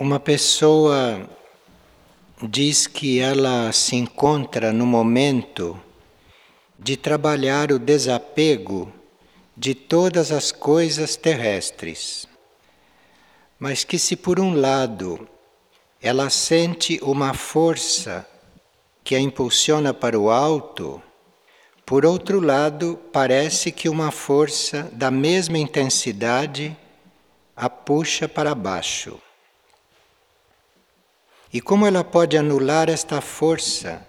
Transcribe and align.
Uma 0.00 0.18
pessoa 0.18 1.28
diz 2.42 2.86
que 2.86 3.20
ela 3.20 3.70
se 3.70 3.96
encontra 3.96 4.72
no 4.72 4.86
momento 4.86 5.78
de 6.78 6.96
trabalhar 6.96 7.70
o 7.70 7.78
desapego 7.78 8.90
de 9.54 9.74
todas 9.74 10.32
as 10.32 10.52
coisas 10.52 11.16
terrestres, 11.16 12.26
mas 13.58 13.84
que, 13.84 13.98
se 13.98 14.16
por 14.16 14.40
um 14.40 14.54
lado 14.54 15.28
ela 16.00 16.30
sente 16.30 16.98
uma 17.02 17.34
força 17.34 18.26
que 19.04 19.14
a 19.14 19.20
impulsiona 19.20 19.92
para 19.92 20.18
o 20.18 20.30
alto, 20.30 21.02
por 21.84 22.06
outro 22.06 22.40
lado, 22.40 22.98
parece 23.12 23.70
que 23.70 23.86
uma 23.86 24.10
força 24.10 24.88
da 24.94 25.10
mesma 25.10 25.58
intensidade 25.58 26.74
a 27.54 27.68
puxa 27.68 28.26
para 28.26 28.54
baixo. 28.54 29.20
E 31.52 31.60
como 31.60 31.84
ela 31.84 32.04
pode 32.04 32.36
anular 32.38 32.88
esta 32.88 33.20
força 33.20 34.06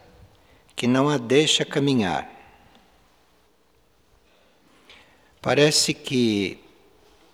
que 0.76 0.86
não 0.86 1.10
a 1.10 1.18
deixa 1.18 1.66
caminhar? 1.66 2.30
Parece 5.42 5.92
que 5.92 6.60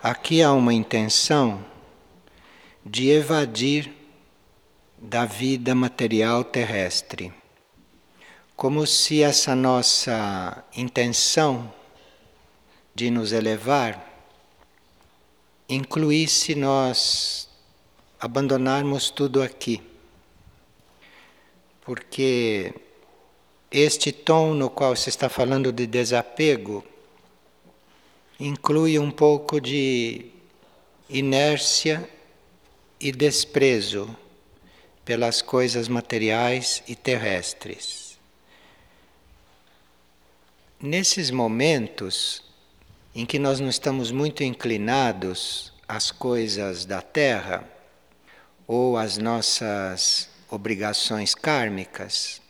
aqui 0.02 0.42
há 0.42 0.54
uma 0.54 0.74
intenção 0.74 1.66
de 2.86 3.10
evadir 3.10 3.94
da 4.98 5.26
vida 5.26 5.76
material 5.76 6.42
terrestre, 6.42 7.34
como 8.56 8.88
se 8.88 9.22
essa 9.22 9.54
nossa 9.54 10.64
intenção 10.74 11.72
de 12.96 13.12
nos 13.12 13.34
elevar 13.34 14.08
incluísse 15.68 16.56
nós 16.56 17.50
abandonarmos 18.18 19.10
tudo 19.10 19.44
aqui 19.44 19.97
porque 21.88 22.74
este 23.72 24.12
tom 24.12 24.54
no 24.54 24.70
qual 24.70 24.94
se 24.98 25.10
está 25.10 25.30
falando 25.30 25.72
de 25.72 25.88
desapego 25.88 26.84
inclui 28.38 29.00
um 29.00 29.10
pouco 29.10 29.62
de 29.62 30.26
inércia 31.10 32.10
e 33.00 33.10
desprezo 33.10 34.14
pelas 35.06 35.42
coisas 35.42 35.88
materiais 35.88 36.84
e 36.90 36.94
terrestres. 36.94 38.20
Nesses 40.82 41.32
momentos 41.32 42.44
em 43.16 43.26
que 43.26 43.40
nós 43.40 43.62
não 43.62 43.70
estamos 43.70 44.12
muito 44.12 44.44
inclinados 44.44 45.72
às 45.88 46.12
coisas 46.12 46.84
da 46.84 47.02
terra 47.02 47.64
ou 48.68 48.98
às 48.98 49.18
nossas 49.18 50.36
obrigações 50.50 51.36
kármicas. 51.36 52.42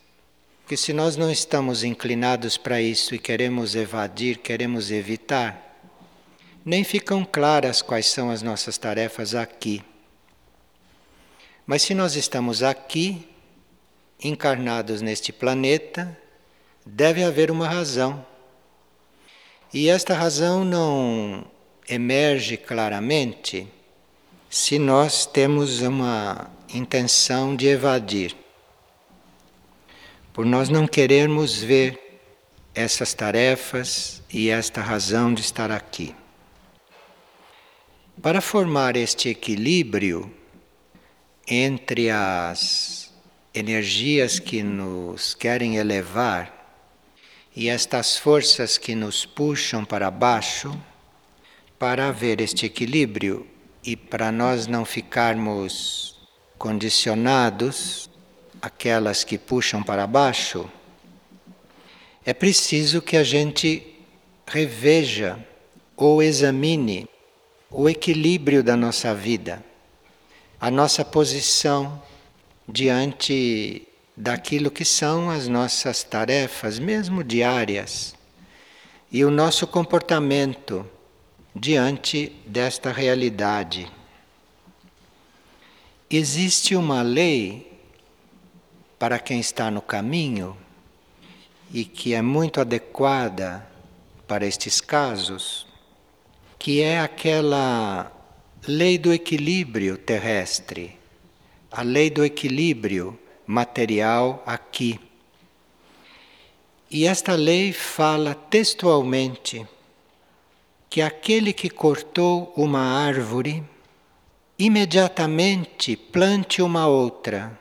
Que 0.67 0.75
se 0.75 0.93
nós 0.93 1.15
não 1.15 1.31
estamos 1.31 1.83
inclinados 1.83 2.57
para 2.57 2.81
isso 2.81 3.15
e 3.15 3.19
queremos 3.19 3.75
evadir, 3.75 4.37
queremos 4.37 4.91
evitar, 4.91 5.79
nem 6.65 6.83
ficam 6.83 7.23
claras 7.23 7.81
quais 7.81 8.07
são 8.07 8.29
as 8.29 8.41
nossas 8.41 8.77
tarefas 8.77 9.33
aqui. 9.33 9.81
Mas 11.65 11.81
se 11.81 11.93
nós 11.93 12.15
estamos 12.15 12.63
aqui, 12.63 13.27
encarnados 14.23 15.01
neste 15.01 15.31
planeta, 15.31 16.17
deve 16.85 17.23
haver 17.23 17.51
uma 17.51 17.67
razão. 17.67 18.25
E 19.73 19.89
esta 19.89 20.13
razão 20.13 20.65
não 20.65 21.45
emerge 21.87 22.57
claramente 22.57 23.67
se 24.49 24.79
nós 24.79 25.25
temos 25.25 25.81
uma 25.81 26.49
intenção 26.73 27.55
de 27.55 27.67
evadir, 27.67 28.35
por 30.33 30.45
nós 30.45 30.69
não 30.69 30.87
querermos 30.87 31.61
ver 31.61 32.21
essas 32.75 33.13
tarefas 33.13 34.21
e 34.31 34.49
esta 34.49 34.81
razão 34.81 35.33
de 35.33 35.41
estar 35.41 35.71
aqui. 35.71 36.13
Para 38.21 38.41
formar 38.41 38.95
este 38.95 39.29
equilíbrio 39.29 40.31
entre 41.47 42.09
as 42.09 43.13
energias 43.53 44.37
que 44.37 44.61
nos 44.61 45.33
querem 45.33 45.77
elevar 45.77 46.53
e 47.55 47.69
estas 47.69 48.17
forças 48.17 48.77
que 48.77 48.93
nos 48.93 49.25
puxam 49.25 49.83
para 49.83 50.11
baixo, 50.11 50.77
para 51.79 52.09
haver 52.09 52.41
este 52.41 52.65
equilíbrio 52.65 53.47
e 53.83 53.95
para 53.95 54.31
nós 54.31 54.67
não 54.67 54.83
ficarmos 54.83 56.16
condicionados, 56.57 58.09
aquelas 58.61 59.23
que 59.23 59.37
puxam 59.37 59.83
para 59.83 60.07
baixo, 60.07 60.69
é 62.25 62.33
preciso 62.33 63.01
que 63.01 63.15
a 63.15 63.23
gente 63.23 63.95
reveja 64.45 65.39
ou 65.95 66.21
examine 66.21 67.07
o 67.69 67.89
equilíbrio 67.89 68.63
da 68.63 68.75
nossa 68.75 69.13
vida, 69.13 69.63
a 70.59 70.69
nossa 70.71 71.05
posição 71.05 72.01
diante 72.67 73.87
daquilo 74.15 74.71
que 74.71 74.83
são 74.83 75.29
as 75.29 75.47
nossas 75.47 76.03
tarefas, 76.03 76.79
mesmo 76.79 77.23
diárias, 77.23 78.15
e 79.11 79.23
o 79.23 79.31
nosso 79.31 79.67
comportamento 79.67 80.85
diante 81.55 82.33
desta 82.45 82.91
realidade. 82.91 83.89
Existe 86.09 86.73
uma 86.73 87.01
lei 87.01 87.69
para 88.97 89.19
quem 89.19 89.41
está 89.41 89.69
no 89.69 89.81
caminho 89.81 90.55
e 91.69 91.83
que 91.83 92.13
é 92.13 92.21
muito 92.21 92.61
adequada 92.61 93.67
para 94.25 94.45
estes 94.45 94.79
casos, 94.79 95.67
que 96.57 96.81
é 96.81 97.01
aquela 97.01 98.09
lei 98.65 98.97
do 98.97 99.11
equilíbrio 99.11 99.97
terrestre, 99.97 100.97
a 101.69 101.81
lei 101.81 102.09
do 102.09 102.23
equilíbrio 102.23 103.19
material 103.45 104.41
aqui. 104.45 104.97
E 106.89 107.05
esta 107.05 107.35
lei 107.35 107.73
fala 107.73 108.33
textualmente 108.33 109.67
que 110.89 111.01
aquele 111.01 111.51
que 111.51 111.69
cortou 111.69 112.53
uma 112.55 112.79
árvore 112.79 113.61
imediatamente 114.57 115.95
plante 115.95 116.61
uma 116.61 116.87
outra. 116.87 117.59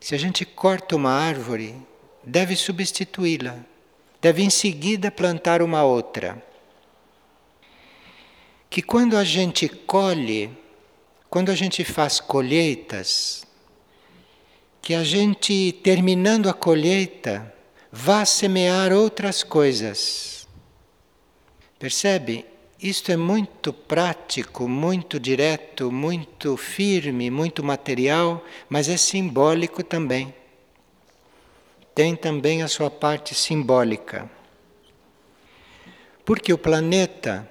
Se 0.00 0.14
a 0.14 0.18
gente 0.18 0.44
corta 0.44 0.96
uma 0.96 1.10
árvore, 1.10 1.74
deve 2.24 2.56
substituí-la, 2.56 3.58
deve 4.20 4.42
em 4.42 4.50
seguida 4.50 5.10
plantar 5.10 5.60
uma 5.60 5.82
outra. 5.84 6.42
Que 8.70 8.80
quando 8.80 9.16
a 9.16 9.24
gente 9.24 9.68
colhe, 9.68 10.50
quando 11.28 11.50
a 11.50 11.54
gente 11.54 11.84
faz 11.84 12.20
colheitas, 12.20 13.44
que 14.80 14.94
a 14.94 15.04
gente, 15.04 15.72
terminando 15.82 16.48
a 16.48 16.54
colheita, 16.54 17.54
vá 17.92 18.24
semear 18.24 18.92
outras 18.92 19.42
coisas. 19.42 20.48
Percebe? 21.78 22.46
Isto 22.80 23.10
é 23.10 23.16
muito 23.16 23.72
prático, 23.72 24.68
muito 24.68 25.18
direto, 25.18 25.90
muito 25.90 26.56
firme, 26.56 27.28
muito 27.28 27.64
material, 27.64 28.44
mas 28.68 28.88
é 28.88 28.96
simbólico 28.96 29.82
também. 29.82 30.32
Tem 31.92 32.14
também 32.14 32.62
a 32.62 32.68
sua 32.68 32.88
parte 32.88 33.34
simbólica. 33.34 34.30
Porque 36.24 36.52
o 36.52 36.58
planeta 36.58 37.50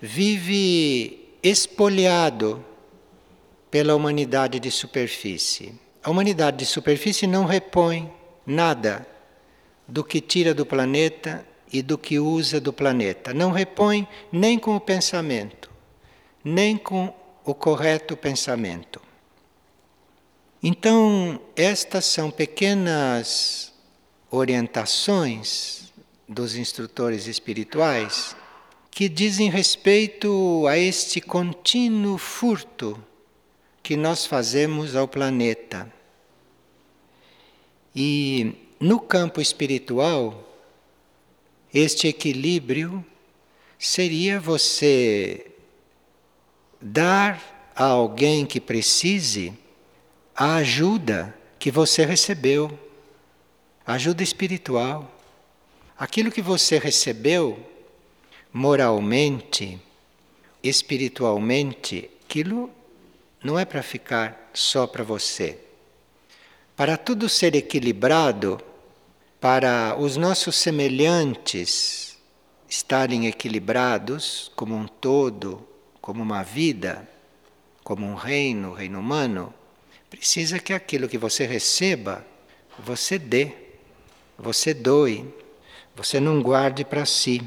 vive 0.00 1.34
espoliado 1.42 2.64
pela 3.72 3.96
humanidade 3.96 4.60
de 4.60 4.70
superfície. 4.70 5.74
A 6.00 6.10
humanidade 6.10 6.58
de 6.58 6.66
superfície 6.66 7.26
não 7.26 7.44
repõe 7.44 8.08
nada 8.46 9.04
do 9.88 10.04
que 10.04 10.20
tira 10.20 10.54
do 10.54 10.64
planeta 10.64 11.44
e 11.72 11.82
do 11.82 11.98
que 11.98 12.18
usa 12.18 12.60
do 12.60 12.72
planeta. 12.72 13.34
Não 13.34 13.50
repõe 13.50 14.06
nem 14.32 14.58
com 14.58 14.76
o 14.76 14.80
pensamento, 14.80 15.70
nem 16.44 16.76
com 16.76 17.14
o 17.44 17.54
correto 17.54 18.16
pensamento. 18.16 19.00
Então, 20.62 21.40
estas 21.54 22.04
são 22.06 22.30
pequenas 22.30 23.72
orientações 24.30 25.92
dos 26.28 26.56
instrutores 26.56 27.26
espirituais 27.26 28.36
que 28.90 29.08
dizem 29.08 29.48
respeito 29.48 30.66
a 30.66 30.76
este 30.76 31.20
contínuo 31.20 32.18
furto 32.18 33.02
que 33.82 33.96
nós 33.96 34.26
fazemos 34.26 34.96
ao 34.96 35.06
planeta. 35.06 35.90
E 37.94 38.54
no 38.80 39.00
campo 39.00 39.40
espiritual, 39.40 40.47
este 41.72 42.08
equilíbrio 42.08 43.04
seria 43.78 44.40
você 44.40 45.46
dar 46.80 47.72
a 47.74 47.84
alguém 47.84 48.46
que 48.46 48.60
precise 48.60 49.52
a 50.34 50.56
ajuda 50.56 51.34
que 51.58 51.70
você 51.70 52.04
recebeu, 52.04 52.78
ajuda 53.86 54.22
espiritual. 54.22 55.10
Aquilo 55.96 56.30
que 56.30 56.40
você 56.40 56.78
recebeu 56.78 57.58
moralmente, 58.52 59.80
espiritualmente, 60.62 62.08
aquilo 62.24 62.70
não 63.42 63.58
é 63.58 63.64
para 63.64 63.82
ficar 63.82 64.50
só 64.54 64.86
para 64.86 65.04
você. 65.04 65.58
Para 66.76 66.96
tudo 66.96 67.28
ser 67.28 67.54
equilibrado, 67.56 68.60
para 69.40 69.96
os 69.98 70.16
nossos 70.16 70.56
semelhantes 70.56 72.18
estarem 72.68 73.26
equilibrados 73.26 74.50
como 74.56 74.74
um 74.74 74.86
todo, 74.86 75.66
como 76.00 76.22
uma 76.22 76.42
vida, 76.42 77.08
como 77.84 78.04
um 78.06 78.14
reino, 78.14 78.72
reino 78.72 78.98
humano, 78.98 79.54
precisa 80.10 80.58
que 80.58 80.72
aquilo 80.72 81.08
que 81.08 81.16
você 81.16 81.46
receba, 81.46 82.26
você 82.78 83.18
dê, 83.18 83.52
você 84.36 84.74
doe, 84.74 85.32
você 85.94 86.18
não 86.20 86.42
guarde 86.42 86.84
para 86.84 87.06
si. 87.06 87.42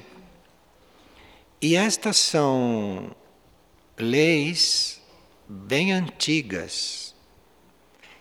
E 1.61 1.75
estas 1.75 2.17
são 2.17 3.15
leis 3.97 5.01
bem 5.47 5.91
antigas 5.91 7.13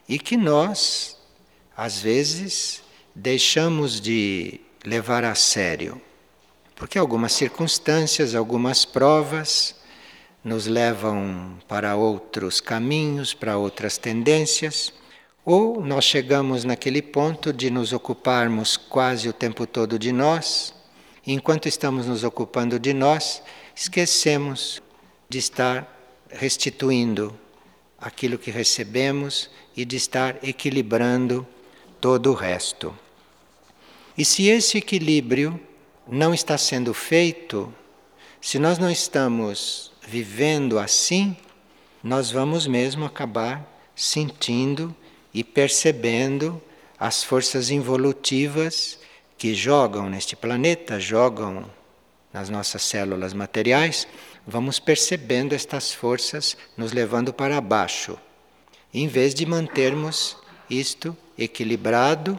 e 0.09 0.19
que 0.19 0.37
nós, 0.37 1.17
às 1.77 2.01
vezes, 2.01 2.83
deixamos 3.15 4.01
de 4.01 4.61
levar 4.85 5.25
a 5.25 5.35
sério, 5.35 6.01
porque 6.75 6.99
algumas 6.99 7.33
circunstâncias, 7.33 8.35
algumas 8.35 8.85
provas 8.85 9.75
nos 10.43 10.67
levam 10.67 11.59
para 11.69 11.97
outros 11.97 12.61
caminhos, 12.61 13.35
para 13.35 13.59
outras 13.59 13.99
tendências, 13.99 14.93
ou 15.45 15.83
nós 15.85 16.05
chegamos 16.05 16.65
naquele 16.65 17.03
ponto 17.03 17.53
de 17.53 17.71
nos 17.71 17.93
ocuparmos 17.93 18.77
quase 18.77 19.29
o 19.29 19.33
tempo 19.33 19.67
todo 19.67 19.99
de 19.99 20.13
nós, 20.13 20.75
e 21.27 21.33
enquanto 21.33 21.69
estamos 21.69 22.07
nos 22.07 22.25
ocupando 22.25 22.79
de 22.79 22.95
nós, 22.95 23.43
esquecemos 23.77 24.83
de 25.29 25.39
estar 25.39 25.97
restituindo 26.31 27.39
aquilo 28.01 28.39
que 28.39 28.51
recebemos 28.51 29.51
e 29.77 29.85
de 29.85 29.97
estar 29.97 30.39
equilibrando 30.43 31.47
todo 32.01 32.31
o 32.31 32.35
resto. 32.35 32.97
E 34.17 34.25
se 34.25 34.49
esse 34.49 34.79
equilíbrio 34.79 35.61
não 36.09 36.35
está 36.35 36.59
sendo 36.59 36.93
feito, 36.93 37.73
se 38.41 38.59
nós 38.59 38.79
não 38.79 38.91
estamos 38.91 39.93
vivendo 40.07 40.79
assim, 40.79 41.37
nós 42.03 42.31
vamos 42.31 42.67
mesmo 42.67 43.05
acabar 43.05 43.65
sentindo 43.95 44.95
e 45.33 45.45
percebendo 45.45 46.61
as 46.99 47.23
forças 47.23 47.71
involutivas 47.71 48.99
que 49.39 49.55
jogam 49.55 50.09
neste 50.09 50.35
planeta, 50.35 50.99
jogam 50.99 51.71
nas 52.33 52.49
nossas 52.49 52.83
células 52.83 53.33
materiais, 53.33 54.07
vamos 54.47 54.79
percebendo 54.79 55.55
estas 55.55 55.93
forças 55.93 56.57
nos 56.77 56.93
levando 56.93 57.33
para 57.33 57.61
baixo, 57.61 58.19
em 58.93 59.07
vez 59.09 59.35
de 59.35 59.47
mantermos 59.47 60.37
isto 60.71 61.17
equilibrado. 61.37 62.39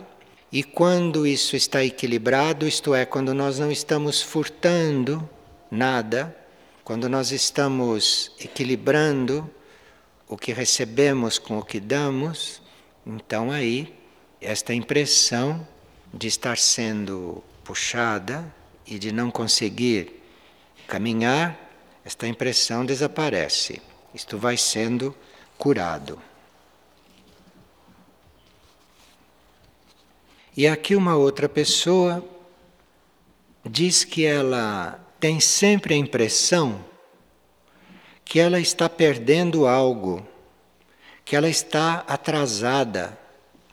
E 0.51 0.63
quando 0.63 1.27
isso 1.27 1.55
está 1.55 1.83
equilibrado, 1.83 2.67
isto 2.67 2.95
é, 2.95 3.05
quando 3.05 3.33
nós 3.33 3.59
não 3.59 3.71
estamos 3.71 4.21
furtando 4.21 5.27
nada, 5.69 6.35
quando 6.83 7.07
nós 7.07 7.31
estamos 7.31 8.31
equilibrando 8.39 9.49
o 10.27 10.37
que 10.37 10.51
recebemos 10.51 11.37
com 11.37 11.57
o 11.57 11.63
que 11.63 11.79
damos, 11.79 12.61
então 13.05 13.51
aí 13.51 13.93
esta 14.39 14.73
impressão 14.73 15.65
de 16.13 16.27
estar 16.27 16.57
sendo 16.57 17.43
puxada 17.63 18.43
e 18.85 18.97
de 18.97 19.11
não 19.11 19.31
conseguir 19.31 20.21
caminhar, 20.87 21.57
esta 22.03 22.27
impressão 22.27 22.85
desaparece. 22.85 23.81
Isto 24.13 24.37
vai 24.37 24.57
sendo 24.57 25.15
curado. 25.57 26.19
E 30.55 30.67
aqui 30.67 30.97
uma 30.97 31.15
outra 31.15 31.47
pessoa 31.47 32.21
diz 33.65 34.03
que 34.03 34.25
ela 34.25 34.99
tem 35.17 35.39
sempre 35.39 35.93
a 35.93 35.97
impressão 35.97 36.83
que 38.25 38.37
ela 38.37 38.59
está 38.59 38.89
perdendo 38.89 39.65
algo, 39.65 40.25
que 41.23 41.37
ela 41.37 41.47
está 41.47 42.03
atrasada 42.05 43.17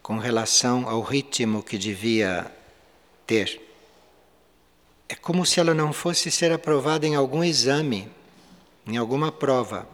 com 0.00 0.18
relação 0.18 0.88
ao 0.88 1.00
ritmo 1.00 1.64
que 1.64 1.76
devia 1.76 2.50
ter. 3.26 3.60
É 5.08 5.16
como 5.16 5.44
se 5.44 5.58
ela 5.58 5.74
não 5.74 5.92
fosse 5.92 6.30
ser 6.30 6.52
aprovada 6.52 7.06
em 7.06 7.16
algum 7.16 7.42
exame, 7.42 8.08
em 8.86 8.96
alguma 8.96 9.32
prova. 9.32 9.88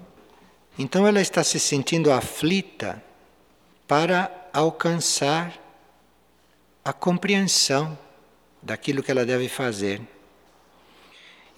Então 0.78 1.06
ela 1.06 1.20
está 1.20 1.42
se 1.42 1.58
sentindo 1.58 2.12
aflita 2.12 3.02
para 3.88 4.30
alcançar 4.52 5.63
a 6.84 6.92
compreensão 6.92 7.98
daquilo 8.62 9.02
que 9.02 9.10
ela 9.10 9.24
deve 9.24 9.48
fazer. 9.48 10.00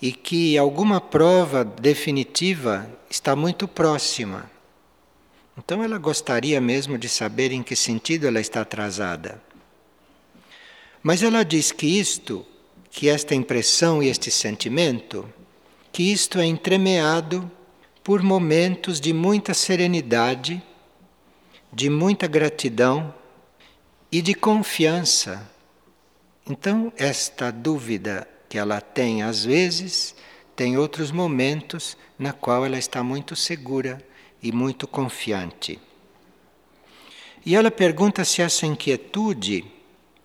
E 0.00 0.12
que 0.12 0.56
alguma 0.56 1.00
prova 1.00 1.64
definitiva 1.64 2.88
está 3.10 3.34
muito 3.34 3.66
próxima. 3.66 4.50
Então 5.56 5.82
ela 5.82 5.98
gostaria 5.98 6.60
mesmo 6.60 6.98
de 6.98 7.08
saber 7.08 7.50
em 7.50 7.62
que 7.62 7.74
sentido 7.74 8.26
ela 8.26 8.40
está 8.40 8.60
atrasada. 8.60 9.42
Mas 11.02 11.22
ela 11.22 11.44
diz 11.44 11.72
que 11.72 11.86
isto 11.98 12.46
que 12.90 13.10
esta 13.10 13.34
impressão 13.34 14.02
e 14.02 14.08
este 14.08 14.30
sentimento, 14.30 15.28
que 15.92 16.02
isto 16.12 16.38
é 16.38 16.46
entremeado 16.46 17.50
por 18.02 18.22
momentos 18.22 18.98
de 18.98 19.12
muita 19.12 19.52
serenidade, 19.52 20.62
de 21.70 21.90
muita 21.90 22.26
gratidão 22.26 23.14
e 24.16 24.22
de 24.22 24.32
confiança. 24.32 25.46
Então, 26.48 26.90
esta 26.96 27.50
dúvida 27.50 28.26
que 28.48 28.56
ela 28.56 28.80
tem 28.80 29.22
às 29.22 29.44
vezes, 29.44 30.16
tem 30.56 30.78
outros 30.78 31.10
momentos 31.10 31.98
na 32.18 32.32
qual 32.32 32.64
ela 32.64 32.78
está 32.78 33.02
muito 33.02 33.36
segura 33.36 34.02
e 34.42 34.50
muito 34.50 34.88
confiante. 34.88 35.78
E 37.44 37.54
ela 37.54 37.70
pergunta 37.70 38.24
se 38.24 38.40
essa 38.40 38.64
inquietude 38.64 39.70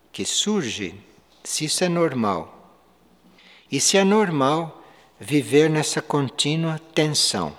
que 0.10 0.24
surge, 0.24 0.96
se 1.44 1.66
isso 1.66 1.84
é 1.84 1.90
normal. 1.90 2.74
E 3.70 3.82
se 3.82 3.98
é 3.98 4.06
normal 4.06 4.86
viver 5.20 5.70
nessa 5.70 6.02
contínua 6.02 6.80
tensão. 6.96 7.54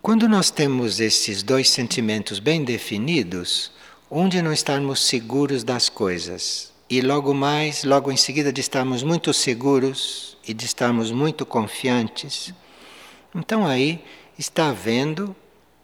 Quando 0.00 0.28
nós 0.28 0.48
temos 0.48 1.00
esses 1.00 1.42
dois 1.42 1.68
sentimentos 1.68 2.38
bem 2.38 2.62
definidos, 2.62 3.72
onde 4.08 4.40
não 4.40 4.52
estarmos 4.52 5.00
seguros 5.04 5.64
das 5.64 5.88
coisas, 5.88 6.72
e 6.88 7.00
logo 7.00 7.34
mais, 7.34 7.82
logo 7.82 8.10
em 8.10 8.16
seguida, 8.16 8.52
de 8.52 8.60
estarmos 8.60 9.02
muito 9.02 9.34
seguros 9.34 10.38
e 10.46 10.54
de 10.54 10.64
estarmos 10.64 11.10
muito 11.10 11.44
confiantes, 11.44 12.54
então 13.34 13.66
aí 13.66 14.02
está 14.38 14.68
havendo 14.68 15.34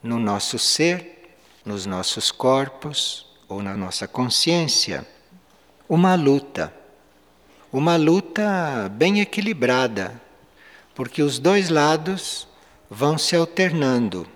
no 0.00 0.18
nosso 0.18 0.60
ser, 0.60 1.36
nos 1.64 1.84
nossos 1.84 2.30
corpos 2.30 3.26
ou 3.48 3.62
na 3.62 3.76
nossa 3.76 4.06
consciência, 4.06 5.04
uma 5.88 6.14
luta. 6.14 6.72
Uma 7.72 7.96
luta 7.96 8.88
bem 8.92 9.20
equilibrada, 9.20 10.22
porque 10.94 11.20
os 11.20 11.40
dois 11.40 11.68
lados 11.68 12.46
vão 12.90 13.18
se 13.18 13.34
alternando. 13.36 14.26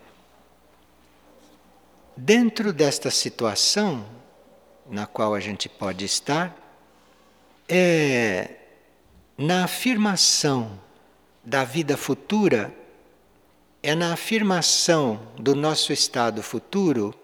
Dentro 2.16 2.72
desta 2.72 3.10
situação 3.10 4.04
na 4.90 5.06
qual 5.06 5.34
a 5.34 5.40
gente 5.40 5.68
pode 5.68 6.04
estar, 6.04 6.56
é 7.68 8.56
na 9.36 9.64
afirmação 9.64 10.80
da 11.44 11.64
vida 11.64 11.96
futura, 11.96 12.74
é 13.82 13.94
na 13.94 14.12
afirmação 14.12 15.20
do 15.38 15.54
nosso 15.54 15.92
estado 15.92 16.42
futuro, 16.42 17.14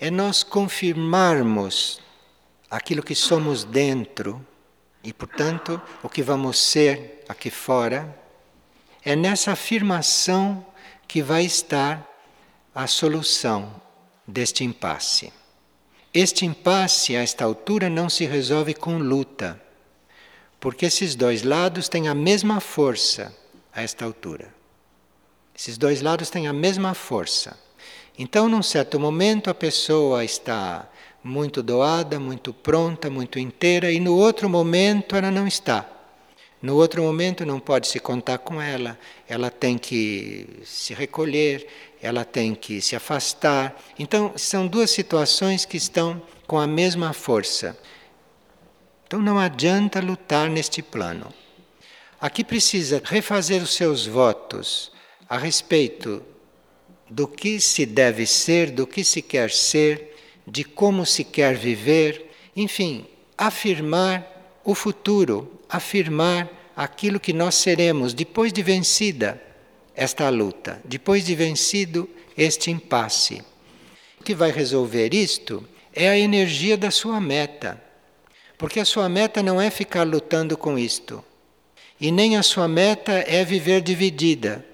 é 0.00 0.10
nós 0.10 0.42
confirmarmos 0.42 2.00
aquilo 2.68 3.02
que 3.02 3.14
somos 3.14 3.62
dentro 3.62 4.44
e, 5.02 5.12
portanto, 5.12 5.80
o 6.02 6.08
que 6.08 6.22
vamos 6.22 6.58
ser 6.58 7.22
aqui 7.28 7.50
fora, 7.50 8.18
é 9.04 9.14
nessa 9.14 9.52
afirmação 9.52 10.64
que 11.06 11.22
vai 11.22 11.44
estar 11.44 12.08
a 12.74 12.86
solução 12.86 13.72
deste 14.26 14.64
impasse. 14.64 15.32
Este 16.12 16.46
impasse, 16.46 17.14
a 17.14 17.22
esta 17.22 17.44
altura, 17.44 17.90
não 17.90 18.08
se 18.08 18.24
resolve 18.24 18.72
com 18.72 18.98
luta, 18.98 19.60
porque 20.58 20.86
esses 20.86 21.14
dois 21.14 21.42
lados 21.42 21.88
têm 21.88 22.08
a 22.08 22.14
mesma 22.14 22.60
força 22.60 23.34
a 23.72 23.82
esta 23.82 24.04
altura. 24.04 24.54
Esses 25.54 25.76
dois 25.76 26.00
lados 26.00 26.30
têm 26.30 26.48
a 26.48 26.52
mesma 26.52 26.94
força. 26.94 27.58
Então, 28.18 28.48
num 28.48 28.62
certo 28.62 28.98
momento, 28.98 29.50
a 29.50 29.54
pessoa 29.54 30.24
está 30.24 30.88
muito 31.22 31.62
doada, 31.62 32.18
muito 32.18 32.52
pronta, 32.52 33.10
muito 33.10 33.38
inteira, 33.38 33.90
e 33.90 34.00
no 34.00 34.16
outro 34.16 34.48
momento 34.48 35.16
ela 35.16 35.30
não 35.30 35.46
está. 35.46 35.93
No 36.64 36.76
outro 36.76 37.02
momento 37.02 37.44
não 37.44 37.60
pode 37.60 37.86
se 37.88 38.00
contar 38.00 38.38
com 38.38 38.58
ela, 38.58 38.98
ela 39.28 39.50
tem 39.50 39.76
que 39.76 40.46
se 40.64 40.94
recolher, 40.94 41.66
ela 42.00 42.24
tem 42.24 42.54
que 42.54 42.80
se 42.80 42.96
afastar. 42.96 43.78
Então, 43.98 44.32
são 44.34 44.66
duas 44.66 44.90
situações 44.90 45.66
que 45.66 45.76
estão 45.76 46.22
com 46.46 46.58
a 46.58 46.66
mesma 46.66 47.12
força. 47.12 47.78
Então, 49.06 49.20
não 49.20 49.38
adianta 49.38 50.00
lutar 50.00 50.48
neste 50.48 50.80
plano. 50.80 51.30
Aqui 52.18 52.42
precisa 52.42 53.02
refazer 53.04 53.62
os 53.62 53.74
seus 53.74 54.06
votos 54.06 54.90
a 55.28 55.36
respeito 55.36 56.22
do 57.10 57.28
que 57.28 57.60
se 57.60 57.84
deve 57.84 58.24
ser, 58.24 58.70
do 58.70 58.86
que 58.86 59.04
se 59.04 59.20
quer 59.20 59.50
ser, 59.50 60.16
de 60.46 60.64
como 60.64 61.04
se 61.04 61.24
quer 61.24 61.56
viver, 61.56 62.34
enfim, 62.56 63.06
afirmar 63.36 64.33
o 64.64 64.74
futuro, 64.74 65.60
afirmar 65.68 66.48
aquilo 66.74 67.20
que 67.20 67.32
nós 67.32 67.54
seremos 67.54 68.14
depois 68.14 68.52
de 68.52 68.62
vencida 68.62 69.40
esta 69.94 70.28
luta, 70.28 70.80
depois 70.84 71.24
de 71.24 71.34
vencido 71.34 72.08
este 72.36 72.70
impasse. 72.70 73.42
O 74.20 74.24
que 74.24 74.34
vai 74.34 74.50
resolver 74.50 75.14
isto 75.14 75.66
é 75.92 76.08
a 76.08 76.18
energia 76.18 76.76
da 76.76 76.90
sua 76.90 77.20
meta. 77.20 77.80
Porque 78.58 78.80
a 78.80 78.84
sua 78.84 79.08
meta 79.08 79.42
não 79.42 79.60
é 79.60 79.70
ficar 79.70 80.04
lutando 80.04 80.56
com 80.56 80.78
isto. 80.78 81.22
E 82.00 82.10
nem 82.10 82.36
a 82.36 82.42
sua 82.42 82.66
meta 82.66 83.12
é 83.12 83.44
viver 83.44 83.80
dividida, 83.80 84.64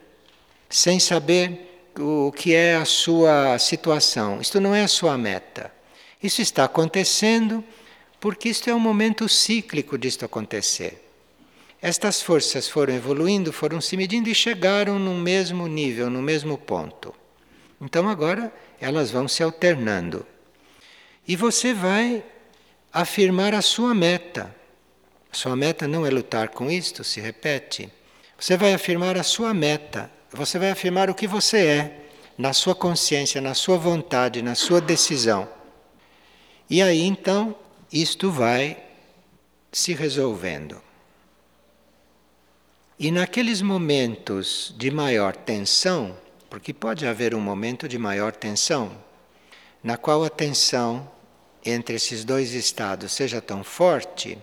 sem 0.68 0.98
saber 0.98 1.90
o 1.98 2.32
que 2.32 2.54
é 2.54 2.76
a 2.76 2.84
sua 2.84 3.58
situação. 3.58 4.40
Isto 4.40 4.60
não 4.60 4.74
é 4.74 4.82
a 4.84 4.88
sua 4.88 5.18
meta. 5.18 5.70
Isso 6.22 6.40
está 6.40 6.64
acontecendo 6.64 7.62
porque 8.20 8.50
isto 8.50 8.68
é 8.68 8.74
um 8.74 8.78
momento 8.78 9.28
cíclico 9.28 9.96
disto 9.96 10.24
acontecer. 10.24 11.06
Estas 11.80 12.20
forças 12.20 12.68
foram 12.68 12.94
evoluindo, 12.94 13.52
foram 13.52 13.80
se 13.80 13.96
medindo 13.96 14.28
e 14.28 14.34
chegaram 14.34 14.98
no 14.98 15.14
mesmo 15.14 15.66
nível, 15.66 16.10
no 16.10 16.20
mesmo 16.20 16.58
ponto. 16.58 17.14
Então 17.80 18.06
agora 18.06 18.52
elas 18.78 19.10
vão 19.10 19.26
se 19.26 19.42
alternando. 19.42 20.26
E 21.26 21.34
você 21.34 21.72
vai 21.72 22.22
afirmar 22.92 23.54
a 23.54 23.62
sua 23.62 23.94
meta. 23.94 24.54
Sua 25.32 25.56
meta 25.56 25.88
não 25.88 26.04
é 26.04 26.10
lutar 26.10 26.48
com 26.48 26.70
isto, 26.70 27.02
se 27.02 27.20
repete. 27.20 27.90
Você 28.38 28.56
vai 28.56 28.74
afirmar 28.74 29.16
a 29.16 29.22
sua 29.22 29.54
meta. 29.54 30.10
Você 30.32 30.58
vai 30.58 30.70
afirmar 30.70 31.08
o 31.08 31.14
que 31.14 31.26
você 31.26 31.66
é, 31.66 32.00
na 32.36 32.52
sua 32.52 32.74
consciência, 32.74 33.40
na 33.40 33.54
sua 33.54 33.78
vontade, 33.78 34.42
na 34.42 34.54
sua 34.54 34.80
decisão. 34.80 35.48
E 36.68 36.82
aí 36.82 37.02
então 37.02 37.56
isto 37.92 38.30
vai 38.30 38.80
se 39.72 39.92
resolvendo. 39.94 40.80
E 42.98 43.10
naqueles 43.10 43.62
momentos 43.62 44.74
de 44.76 44.90
maior 44.90 45.34
tensão, 45.34 46.16
porque 46.48 46.72
pode 46.72 47.06
haver 47.06 47.34
um 47.34 47.40
momento 47.40 47.88
de 47.88 47.98
maior 47.98 48.32
tensão, 48.32 48.92
na 49.82 49.96
qual 49.96 50.22
a 50.22 50.30
tensão 50.30 51.10
entre 51.64 51.96
esses 51.96 52.24
dois 52.24 52.52
estados 52.52 53.12
seja 53.12 53.40
tão 53.40 53.64
forte, 53.64 54.38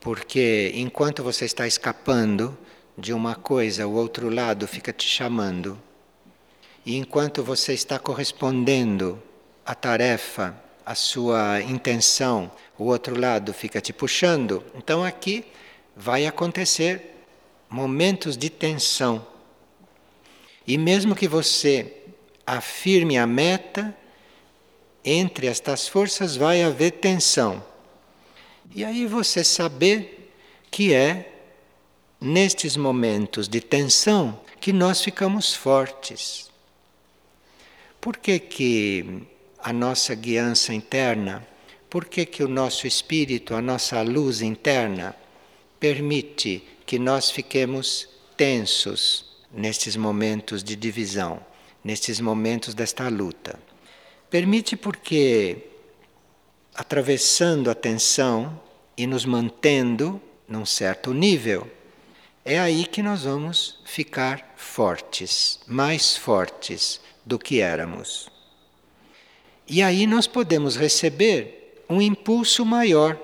porque 0.00 0.72
enquanto 0.74 1.22
você 1.22 1.44
está 1.44 1.66
escapando 1.66 2.56
de 2.96 3.12
uma 3.12 3.34
coisa, 3.34 3.86
o 3.86 3.94
outro 3.94 4.30
lado 4.30 4.66
fica 4.66 4.92
te 4.92 5.06
chamando, 5.06 5.78
e 6.84 6.96
enquanto 6.96 7.42
você 7.42 7.74
está 7.74 7.98
correspondendo 7.98 9.22
à 9.64 9.74
tarefa, 9.74 10.65
à 10.86 10.94
sua 10.94 11.60
intenção, 11.62 12.48
o 12.78 12.84
outro 12.84 13.20
lado 13.20 13.52
fica 13.52 13.80
te 13.80 13.92
puxando, 13.92 14.62
então 14.72 15.02
aqui 15.02 15.44
vai 15.96 16.26
acontecer 16.26 17.16
momentos 17.68 18.36
de 18.36 18.48
tensão. 18.48 19.26
E 20.64 20.78
mesmo 20.78 21.16
que 21.16 21.26
você 21.26 21.92
afirme 22.46 23.18
a 23.18 23.26
meta, 23.26 23.96
entre 25.04 25.48
estas 25.48 25.88
forças 25.88 26.36
vai 26.36 26.62
haver 26.62 26.92
tensão. 26.92 27.62
E 28.72 28.84
aí 28.84 29.06
você 29.06 29.42
saber 29.42 30.32
que 30.70 30.94
é 30.94 31.32
nestes 32.20 32.76
momentos 32.76 33.48
de 33.48 33.60
tensão 33.60 34.38
que 34.60 34.72
nós 34.72 35.00
ficamos 35.00 35.52
fortes. 35.52 36.48
Por 38.00 38.16
que, 38.16 38.38
que 38.38 39.26
a 39.66 39.72
nossa 39.72 40.14
guiança 40.14 40.72
interna, 40.72 41.44
por 41.90 42.04
que, 42.04 42.24
que 42.24 42.44
o 42.44 42.46
nosso 42.46 42.86
espírito, 42.86 43.52
a 43.52 43.60
nossa 43.60 44.00
luz 44.00 44.40
interna, 44.40 45.12
permite 45.80 46.62
que 46.86 47.00
nós 47.00 47.32
fiquemos 47.32 48.08
tensos 48.36 49.24
nestes 49.52 49.96
momentos 49.96 50.62
de 50.62 50.76
divisão, 50.76 51.44
nestes 51.82 52.20
momentos 52.20 52.74
desta 52.74 53.08
luta. 53.08 53.58
Permite 54.30 54.76
porque, 54.76 55.56
atravessando 56.72 57.68
a 57.68 57.74
tensão 57.74 58.62
e 58.96 59.04
nos 59.04 59.24
mantendo 59.24 60.22
num 60.46 60.64
certo 60.64 61.12
nível, 61.12 61.68
é 62.44 62.60
aí 62.60 62.86
que 62.86 63.02
nós 63.02 63.24
vamos 63.24 63.80
ficar 63.84 64.54
fortes, 64.56 65.58
mais 65.66 66.16
fortes 66.16 67.00
do 67.24 67.36
que 67.36 67.60
éramos. 67.60 68.35
E 69.68 69.82
aí 69.82 70.06
nós 70.06 70.26
podemos 70.26 70.76
receber 70.76 71.82
um 71.88 72.00
impulso 72.00 72.64
maior 72.64 73.18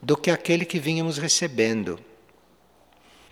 do 0.00 0.16
que 0.16 0.30
aquele 0.30 0.64
que 0.64 0.78
vínhamos 0.78 1.18
recebendo. 1.18 1.98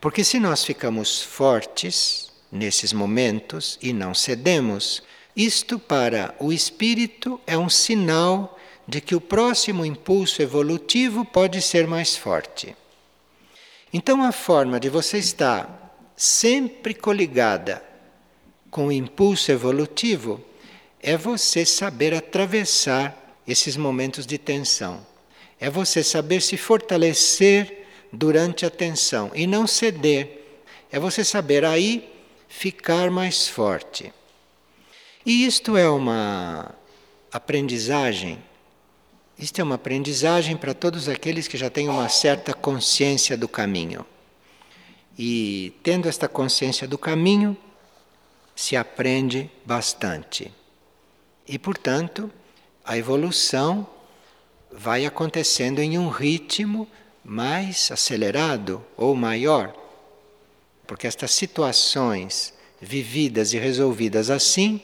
Porque 0.00 0.24
se 0.24 0.38
nós 0.38 0.64
ficamos 0.64 1.22
fortes 1.22 2.30
nesses 2.50 2.92
momentos 2.92 3.78
e 3.80 3.92
não 3.92 4.14
cedemos, 4.14 5.02
isto 5.36 5.78
para 5.78 6.34
o 6.40 6.52
espírito 6.52 7.40
é 7.46 7.56
um 7.56 7.68
sinal 7.68 8.58
de 8.86 9.00
que 9.00 9.14
o 9.14 9.20
próximo 9.20 9.84
impulso 9.84 10.42
evolutivo 10.42 11.24
pode 11.24 11.60
ser 11.60 11.86
mais 11.86 12.16
forte. 12.16 12.74
Então, 13.92 14.22
a 14.22 14.32
forma 14.32 14.80
de 14.80 14.88
você 14.88 15.18
estar 15.18 15.94
sempre 16.16 16.94
coligada 16.94 17.82
com 18.70 18.88
o 18.88 18.92
impulso 18.92 19.52
evolutivo 19.52 20.42
é 21.00 21.16
você 21.16 21.64
saber 21.64 22.14
atravessar 22.14 23.16
esses 23.46 23.76
momentos 23.76 24.26
de 24.26 24.36
tensão. 24.38 25.06
É 25.60 25.70
você 25.70 26.02
saber 26.02 26.42
se 26.42 26.56
fortalecer 26.56 27.86
durante 28.12 28.64
a 28.66 28.70
tensão 28.70 29.30
e 29.34 29.46
não 29.46 29.66
ceder. 29.66 30.44
É 30.90 30.98
você 30.98 31.24
saber 31.24 31.64
aí 31.64 32.08
ficar 32.48 33.10
mais 33.10 33.48
forte. 33.48 34.12
E 35.24 35.44
isto 35.46 35.76
é 35.76 35.88
uma 35.88 36.74
aprendizagem. 37.30 38.38
Isto 39.38 39.60
é 39.60 39.64
uma 39.64 39.74
aprendizagem 39.74 40.56
para 40.56 40.74
todos 40.74 41.08
aqueles 41.08 41.46
que 41.46 41.56
já 41.56 41.70
têm 41.70 41.88
uma 41.88 42.08
certa 42.08 42.52
consciência 42.54 43.36
do 43.36 43.48
caminho. 43.48 44.04
E 45.18 45.72
tendo 45.82 46.08
esta 46.08 46.28
consciência 46.28 46.86
do 46.86 46.96
caminho, 46.96 47.56
se 48.54 48.76
aprende 48.76 49.50
bastante. 49.64 50.52
E, 51.48 51.58
portanto, 51.58 52.30
a 52.84 52.98
evolução 52.98 53.86
vai 54.70 55.06
acontecendo 55.06 55.78
em 55.78 55.98
um 55.98 56.08
ritmo 56.08 56.86
mais 57.24 57.90
acelerado 57.90 58.84
ou 58.96 59.14
maior, 59.14 59.74
porque 60.86 61.06
estas 61.06 61.30
situações 61.30 62.52
vividas 62.80 63.52
e 63.52 63.58
resolvidas 63.58 64.30
assim 64.30 64.80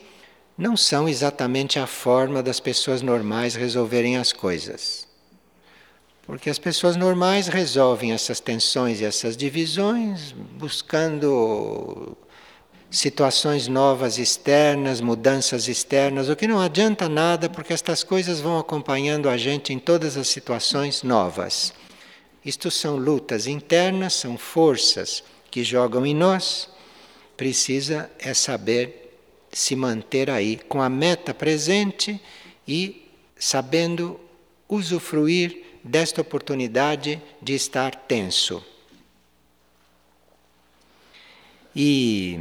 não 0.57 0.75
são 0.75 1.07
exatamente 1.07 1.77
a 1.79 1.85
forma 1.85 2.41
das 2.41 2.59
pessoas 2.59 3.01
normais 3.01 3.55
resolverem 3.55 4.17
as 4.17 4.31
coisas. 4.33 5.07
Porque 6.23 6.49
as 6.49 6.57
pessoas 6.57 6.95
normais 6.95 7.47
resolvem 7.47 8.11
essas 8.11 8.39
tensões 8.39 8.99
e 8.99 9.05
essas 9.05 9.37
divisões 9.37 10.31
buscando 10.31 12.17
situações 12.89 13.67
novas 13.67 14.17
externas, 14.17 15.01
mudanças 15.01 15.67
externas, 15.67 16.29
o 16.29 16.35
que 16.35 16.47
não 16.47 16.59
adianta 16.59 17.09
nada 17.09 17.49
porque 17.49 17.73
estas 17.73 18.03
coisas 18.03 18.39
vão 18.39 18.57
acompanhando 18.57 19.29
a 19.29 19.37
gente 19.37 19.73
em 19.73 19.79
todas 19.79 20.17
as 20.17 20.27
situações 20.27 21.03
novas. 21.03 21.73
Isto 22.45 22.69
são 22.69 22.95
lutas 22.95 23.47
internas, 23.47 24.13
são 24.13 24.37
forças 24.37 25.23
que 25.49 25.63
jogam 25.63 26.05
em 26.05 26.13
nós. 26.13 26.69
Precisa 27.35 28.09
é 28.19 28.33
saber 28.33 29.17
se 29.51 29.75
manter 29.75 30.29
aí 30.29 30.57
com 30.57 30.81
a 30.81 30.89
meta 30.89 31.33
presente 31.33 32.21
e 32.67 33.09
sabendo 33.37 34.19
usufruir 34.69 35.63
desta 35.83 36.21
oportunidade 36.21 37.21
de 37.41 37.53
estar 37.53 37.95
tenso. 37.95 38.63
E 41.75 42.39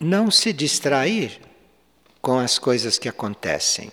não 0.00 0.30
se 0.30 0.50
distrair 0.50 1.38
com 2.22 2.38
as 2.38 2.58
coisas 2.58 2.98
que 2.98 3.08
acontecem. 3.08 3.92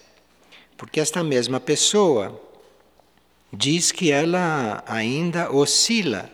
Porque 0.78 1.02
esta 1.02 1.22
mesma 1.22 1.60
pessoa 1.60 2.42
diz 3.52 3.92
que 3.92 4.12
ela 4.12 4.84
ainda 4.88 5.52
oscila 5.52 6.32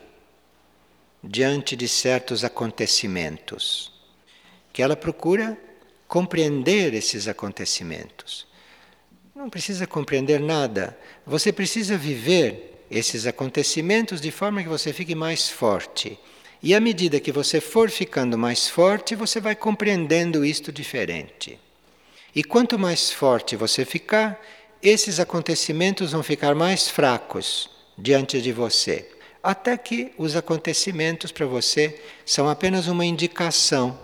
diante 1.24 1.76
de 1.76 1.88
certos 1.88 2.44
acontecimentos, 2.44 3.92
que 4.72 4.82
ela 4.82 4.96
procura 4.96 5.58
compreender 6.08 6.94
esses 6.94 7.28
acontecimentos. 7.28 8.46
Não 9.34 9.50
precisa 9.50 9.88
compreender 9.88 10.40
nada, 10.40 10.98
você 11.26 11.52
precisa 11.52 11.98
viver 11.98 12.86
esses 12.92 13.26
acontecimentos 13.26 14.22
de 14.22 14.30
forma 14.30 14.62
que 14.62 14.70
você 14.70 14.94
fique 14.94 15.16
mais 15.16 15.50
forte. 15.50 16.20
E 16.64 16.74
à 16.74 16.80
medida 16.80 17.20
que 17.20 17.30
você 17.30 17.60
for 17.60 17.90
ficando 17.90 18.38
mais 18.38 18.70
forte, 18.70 19.16
você 19.16 19.42
vai 19.42 19.54
compreendendo 19.54 20.46
isto 20.46 20.72
diferente. 20.72 21.60
E 22.34 22.42
quanto 22.42 22.80
mais 22.80 23.12
forte 23.12 23.58
você 23.58 23.84
ficar, 23.84 24.42
esses 24.82 25.20
acontecimentos 25.20 26.14
vão 26.14 26.24
ficar 26.24 26.56
mais 26.56 26.88
fracos 26.88 27.70
diante 27.98 28.42
de 28.42 28.54
você. 28.54 29.10
Até 29.44 29.78
que 29.78 30.14
os 30.18 30.38
acontecimentos 30.38 31.34
para 31.34 31.46
você 31.46 32.00
são 32.26 32.48
apenas 32.48 32.88
uma 32.88 33.06
indicação 33.06 34.00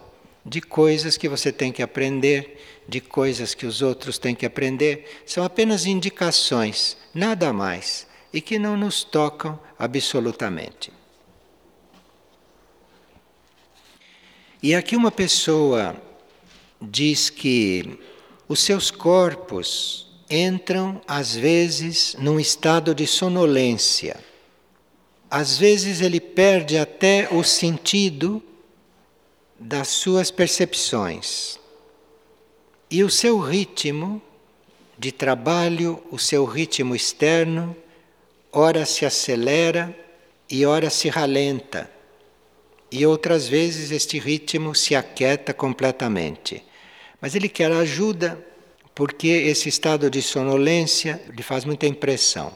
de 0.46 0.60
coisas 0.60 1.16
que 1.16 1.30
você 1.30 1.54
tem 1.54 1.72
que 1.72 1.82
aprender, 1.82 2.62
de 2.90 3.00
coisas 3.00 3.54
que 3.54 3.66
os 3.66 3.82
outros 3.82 4.18
têm 4.18 4.36
que 4.36 4.46
aprender. 4.46 5.22
São 5.26 5.46
apenas 5.46 5.86
indicações, 5.86 6.98
nada 7.14 7.54
mais, 7.54 8.06
e 8.34 8.42
que 8.42 8.60
não 8.60 8.76
nos 8.76 9.02
tocam 9.02 9.58
absolutamente. 9.78 10.99
E 14.62 14.76
aqui 14.76 14.94
uma 14.94 15.10
pessoa 15.10 15.96
diz 16.82 17.30
que 17.30 17.98
os 18.46 18.60
seus 18.60 18.92
corpos 18.92 20.08
entram, 20.30 21.02
às 21.08 21.34
vezes, 21.34 22.14
num 22.20 22.38
estado 22.38 22.94
de 22.94 23.08
sonolência. 23.08 24.18
Às 25.32 25.58
vezes 25.58 26.02
ele 26.02 26.20
perde 26.20 26.78
até 26.78 27.30
o 27.32 27.42
sentido 27.42 28.44
das 29.58 29.88
suas 29.88 30.30
percepções. 30.30 31.58
E 32.92 33.02
o 33.02 33.10
seu 33.10 33.40
ritmo 33.40 34.22
de 34.98 35.14
trabalho, 35.14 36.04
o 36.12 36.20
seu 36.20 36.44
ritmo 36.44 36.94
externo, 36.94 37.74
ora 38.52 38.86
se 38.86 39.06
acelera 39.06 39.98
e 40.50 40.66
ora 40.66 40.90
se 40.90 41.08
ralenta. 41.08 41.99
E 42.92 43.06
outras 43.06 43.48
vezes 43.48 43.92
este 43.92 44.18
ritmo 44.18 44.74
se 44.74 44.96
aquieta 44.96 45.54
completamente. 45.54 46.64
Mas 47.22 47.36
ele 47.36 47.50
quer 47.50 47.72
ajuda 47.72 48.44
porque 48.96 49.28
esse 49.28 49.70
estado 49.70 50.10
de 50.10 50.22
sonolência 50.22 51.22
lhe 51.30 51.44
faz 51.44 51.66
muita 51.66 51.86
impressão. 51.86 52.56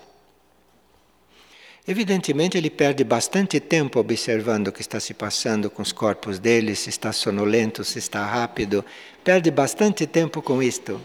Evidentemente, 1.86 2.58
ele 2.58 2.70
perde 2.70 3.04
bastante 3.04 3.60
tempo 3.60 4.00
observando 4.00 4.68
o 4.68 4.72
que 4.72 4.82
está 4.82 5.02
se 5.02 5.14
passando 5.14 5.70
com 5.70 5.82
os 5.82 5.92
corpos 5.92 6.40
dele, 6.40 6.76
se 6.76 6.90
está 6.90 7.12
sonolento, 7.12 7.84
se 7.84 8.00
está 8.00 8.26
rápido. 8.26 8.86
Perde 9.22 9.52
bastante 9.52 10.08
tempo 10.08 10.42
com 10.42 10.64
isto. 10.64 11.00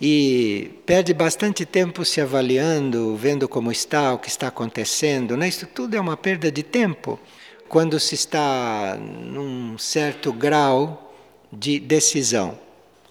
E 0.00 0.70
perde 0.86 1.12
bastante 1.12 1.66
tempo 1.66 2.02
se 2.02 2.20
avaliando, 2.20 3.14
vendo 3.14 3.46
como 3.46 3.70
está, 3.70 4.14
o 4.14 4.18
que 4.18 4.28
está 4.28 4.48
acontecendo. 4.48 5.36
Né? 5.36 5.48
Isso 5.48 5.66
tudo 5.66 5.94
é 5.94 6.00
uma 6.00 6.16
perda 6.16 6.50
de 6.50 6.62
tempo 6.62 7.20
quando 7.68 7.98
se 8.00 8.14
está 8.14 8.96
num 8.98 9.76
certo 9.78 10.32
grau 10.32 11.14
de 11.52 11.78
decisão 11.78 12.66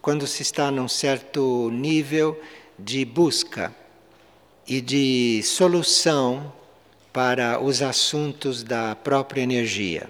quando 0.05 0.27
se 0.27 0.43
está 0.43 0.69
num 0.69 0.87
certo 0.87 1.71
nível 1.71 2.39
de 2.77 3.03
busca 3.03 3.73
e 4.67 4.79
de 4.79 5.41
solução 5.41 6.53
para 7.11 7.59
os 7.59 7.81
assuntos 7.81 8.61
da 8.61 8.95
própria 8.95 9.41
energia. 9.41 10.07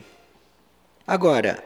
Agora, 1.08 1.64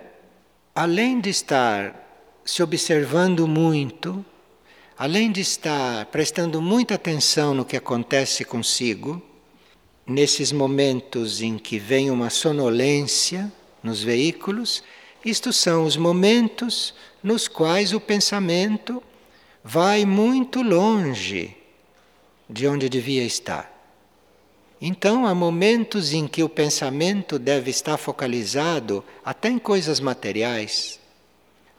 além 0.76 1.20
de 1.20 1.32
estar 1.32 2.08
se 2.46 2.62
observando 2.62 3.48
muito, 3.48 4.24
além 4.96 5.32
de 5.32 5.42
estar 5.42 6.06
prestando 6.06 6.62
muita 6.62 6.94
atenção 6.94 7.56
no 7.56 7.65
que 7.65 7.76
acontece 7.76 8.46
consigo, 8.46 9.20
nesses 10.10 10.52
momentos 10.52 11.39
em 11.39 11.60
que 11.60 11.78
vem 11.78 12.10
uma 12.10 12.32
sonolência 12.32 13.52
nos 13.84 14.02
veículos, 14.02 14.84
estes 15.24 15.56
são 15.56 15.86
os 15.86 15.95
momentos 15.95 16.95
nos 17.22 17.48
quais 17.48 17.93
o 17.93 18.00
pensamento 18.00 19.04
vai 19.63 20.06
muito 20.06 20.63
longe 20.63 21.56
de 22.50 22.67
onde 22.67 22.89
devia 22.89 23.24
estar. 23.24 23.72
Então, 24.82 25.28
há 25.28 25.36
momentos 25.36 26.12
em 26.12 26.26
que 26.26 26.41
o 26.41 26.50
pensamento 26.50 27.38
deve 27.38 27.69
estar 27.69 27.98
focalizado 27.98 29.04
até 29.24 29.50
em 29.50 29.60
coisas 29.60 30.00
materiais 30.00 31.00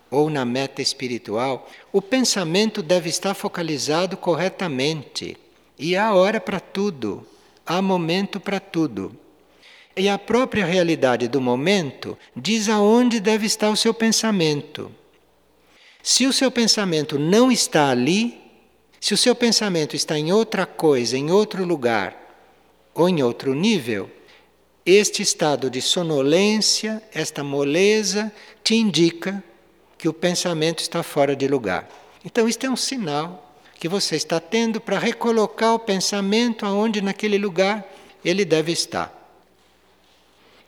ou 0.09 0.31
na 0.31 0.45
meta 0.45 0.81
espiritual. 0.81 1.69
O 1.93 2.01
pensamento 2.01 2.81
deve 2.81 3.09
estar 3.09 3.35
focalizado 3.35 4.17
corretamente. 4.17 5.37
E 5.77 5.97
há 5.97 6.15
hora 6.15 6.39
para 6.39 6.61
tudo, 6.61 7.27
há 7.67 7.81
momento 7.81 8.41
para 8.41 8.61
tudo. 8.61 9.17
E 9.97 10.09
a 10.09 10.19
própria 10.19 10.65
realidade 10.65 11.29
do 11.29 11.41
momento 11.41 12.17
diz 12.35 12.69
aonde 12.69 13.21
deve 13.21 13.47
estar 13.47 13.71
o 13.71 13.77
seu 13.77 13.93
pensamento. 13.93 14.91
Se 16.03 16.27
o 16.27 16.33
seu 16.33 16.51
pensamento 16.51 17.19
não 17.19 17.51
está 17.51 17.91
ali, 17.91 18.41
se 19.01 19.13
o 19.13 19.17
seu 19.17 19.35
pensamento 19.35 19.97
está 19.97 20.19
em 20.19 20.33
outra 20.33 20.65
coisa, 20.65 21.17
em 21.17 21.31
outro 21.31 21.65
lugar 21.65 22.17
ou 22.95 23.09
em 23.09 23.23
outro 23.23 23.55
nível, 23.55 24.11
este 24.85 25.23
estado 25.23 25.69
de 25.69 25.81
sonolência, 25.81 27.03
esta 27.13 27.45
moleza, 27.45 28.33
te 28.65 28.75
indica 28.75 29.43
que 29.99 30.09
o 30.09 30.13
pensamento 30.13 30.81
está 30.81 31.03
fora 31.03 31.37
de 31.37 31.47
lugar. 31.47 31.89
Então, 32.25 32.49
isto 32.49 32.65
é 32.65 32.71
um 32.71 32.77
sinal 32.77 33.50
que 33.81 33.89
você 33.89 34.15
está 34.15 34.39
tendo 34.39 34.79
para 34.79 34.99
recolocar 34.99 35.73
o 35.73 35.79
pensamento 35.79 36.67
aonde 36.67 37.01
naquele 37.01 37.39
lugar 37.39 37.91
ele 38.23 38.45
deve 38.45 38.71
estar. 38.71 39.11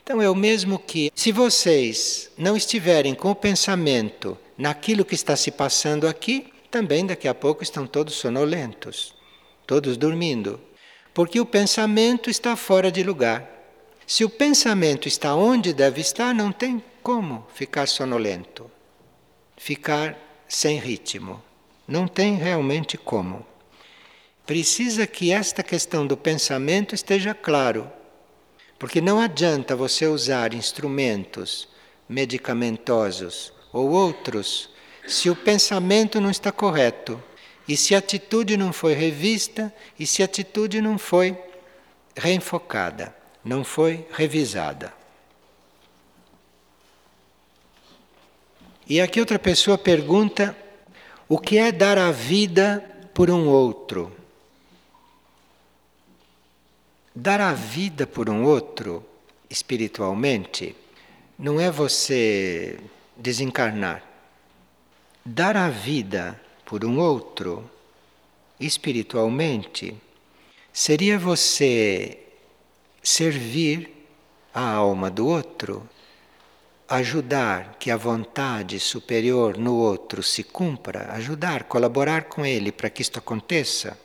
Então 0.02 0.20
é 0.22 0.30
o 0.30 0.34
mesmo 0.34 0.78
que, 0.78 1.12
se 1.14 1.30
vocês 1.30 2.30
não 2.38 2.56
estiverem 2.56 3.14
com 3.14 3.30
o 3.30 3.34
pensamento 3.34 4.38
naquilo 4.56 5.04
que 5.04 5.14
está 5.14 5.36
se 5.36 5.50
passando 5.50 6.08
aqui, 6.08 6.50
também 6.70 7.04
daqui 7.04 7.28
a 7.28 7.34
pouco 7.34 7.62
estão 7.62 7.86
todos 7.86 8.14
sonolentos, 8.14 9.14
todos 9.66 9.98
dormindo. 9.98 10.58
Porque 11.12 11.38
o 11.38 11.44
pensamento 11.44 12.30
está 12.30 12.56
fora 12.56 12.90
de 12.90 13.02
lugar. 13.02 13.46
Se 14.06 14.24
o 14.24 14.30
pensamento 14.30 15.06
está 15.06 15.34
onde 15.34 15.74
deve 15.74 16.00
estar, 16.00 16.34
não 16.34 16.50
tem 16.50 16.82
como 17.02 17.46
ficar 17.54 17.86
sonolento, 17.86 18.70
ficar 19.58 20.16
sem 20.48 20.78
ritmo. 20.78 21.42
Não 21.92 22.08
tem 22.08 22.36
realmente 22.36 22.96
como. 22.96 23.44
Precisa 24.46 25.06
que 25.06 25.30
esta 25.30 25.62
questão 25.62 26.06
do 26.06 26.16
pensamento 26.16 26.94
esteja 26.94 27.34
claro 27.34 27.92
porque 28.78 28.98
não 28.98 29.20
adianta 29.20 29.76
você 29.76 30.06
usar 30.06 30.54
instrumentos 30.54 31.68
medicamentosos 32.08 33.52
ou 33.70 33.90
outros 33.90 34.70
se 35.06 35.28
o 35.28 35.36
pensamento 35.36 36.18
não 36.18 36.30
está 36.30 36.50
correto 36.50 37.22
e 37.68 37.76
se 37.76 37.94
a 37.94 37.98
atitude 37.98 38.56
não 38.56 38.72
foi 38.72 38.94
revista 38.94 39.70
e 39.98 40.06
se 40.06 40.22
a 40.22 40.24
atitude 40.24 40.80
não 40.80 40.96
foi 40.96 41.36
reenfocada, 42.16 43.14
não 43.44 43.62
foi 43.62 44.06
revisada. 44.12 44.94
E 48.88 48.98
aqui 48.98 49.20
outra 49.20 49.38
pessoa 49.38 49.76
pergunta: 49.76 50.56
o 51.34 51.38
que 51.38 51.56
é 51.56 51.72
dar 51.72 51.96
a 51.96 52.12
vida 52.12 52.84
por 53.14 53.30
um 53.30 53.48
outro? 53.48 54.12
Dar 57.14 57.40
a 57.40 57.54
vida 57.54 58.06
por 58.06 58.28
um 58.28 58.44
outro, 58.44 59.02
espiritualmente, 59.48 60.76
não 61.38 61.58
é 61.58 61.70
você 61.70 62.78
desencarnar. 63.16 64.04
Dar 65.24 65.56
a 65.56 65.70
vida 65.70 66.38
por 66.66 66.84
um 66.84 66.98
outro, 66.98 67.64
espiritualmente, 68.60 69.96
seria 70.70 71.18
você 71.18 72.26
servir 73.02 74.06
a 74.52 74.70
alma 74.70 75.10
do 75.10 75.26
outro, 75.26 75.88
ajudar 76.92 77.76
que 77.78 77.90
a 77.90 77.96
vontade 77.96 78.78
superior 78.78 79.56
no 79.56 79.76
outro 79.76 80.22
se 80.22 80.42
cumpra, 80.44 81.10
ajudar, 81.12 81.64
colaborar 81.64 82.24
com 82.24 82.44
ele 82.44 82.70
para 82.70 82.90
que 82.90 83.00
isto 83.00 83.18
aconteça, 83.18 83.98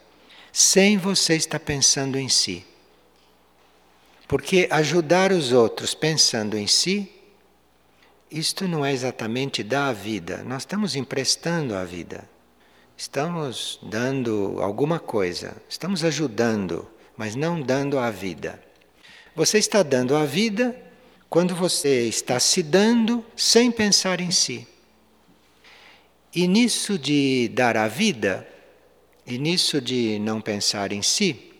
sem 0.54 0.97
você 0.97 1.36
estar 1.36 1.60
pensando 1.60 2.17
em 2.17 2.30
si. 2.30 2.65
Porque 4.26 4.69
ajudar 4.71 5.34
os 5.34 5.52
outros 5.52 5.93
pensando 5.93 6.58
em 6.58 6.65
si 6.65 7.12
isto 8.32 8.65
não 8.69 8.86
é 8.86 8.93
exatamente 8.93 9.63
dar 9.63 9.89
a 9.89 9.93
vida, 9.93 10.41
nós 10.45 10.62
estamos 10.62 10.95
emprestando 10.95 11.76
a 11.76 11.84
vida. 11.84 12.28
Estamos 12.95 13.80
dando 13.84 14.58
alguma 14.62 14.97
coisa, 14.97 15.56
estamos 15.69 16.06
ajudando, 16.06 16.88
mas 17.17 17.36
não 17.36 17.62
dando 17.62 18.00
a 18.00 18.10
vida. 18.10 18.62
Você 19.36 19.58
está 19.58 19.84
dando 19.84 20.15
a 20.15 20.26
vida 20.26 20.87
quando 21.30 21.56
você 21.56 22.08
está 22.08 22.40
se 22.40 22.63
dando 22.63 23.24
sem 23.36 23.72
pensar 23.72 24.22
em 24.22 24.32
si. 24.32 24.68
E 26.34 26.48
nisso 26.48 26.98
de 26.98 27.50
dar 27.50 27.76
a 27.76 27.88
vida, 27.88 28.48
e 29.26 29.38
nisso 29.38 29.82
de 29.82 30.20
não 30.20 30.40
pensar 30.40 30.92
em 30.92 31.02
si, 31.02 31.54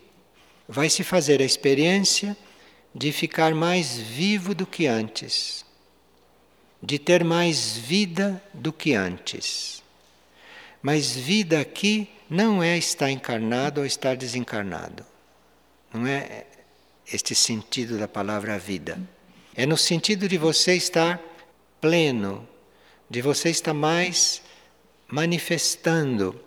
vai 0.66 0.88
se 0.88 1.02
fazer 1.02 1.40
a 1.40 1.44
experiência 1.44 2.36
de 2.94 3.12
ficar 3.12 3.54
mais 3.54 3.98
vivo 3.98 4.54
do 4.54 4.66
que 4.66 4.86
antes, 4.86 5.64
de 6.82 6.98
ter 6.98 7.22
mais 7.24 7.76
vida 7.76 8.42
do 8.54 8.72
que 8.72 8.94
antes. 8.94 9.82
Mas 10.80 11.14
vida 11.14 11.60
aqui 11.60 12.08
não 12.30 12.62
é 12.62 12.78
estar 12.78 13.10
encarnado 13.10 13.80
ou 13.80 13.86
estar 13.86 14.16
desencarnado. 14.16 15.04
Não 15.92 16.06
é 16.06 16.46
este 17.12 17.34
sentido 17.34 17.98
da 17.98 18.06
palavra 18.06 18.58
vida. 18.58 18.98
É 19.58 19.66
no 19.66 19.76
sentido 19.76 20.28
de 20.28 20.38
você 20.38 20.76
estar 20.76 21.20
pleno, 21.80 22.48
de 23.10 23.20
você 23.20 23.50
estar 23.50 23.74
mais 23.74 24.40
manifestando 25.08 26.40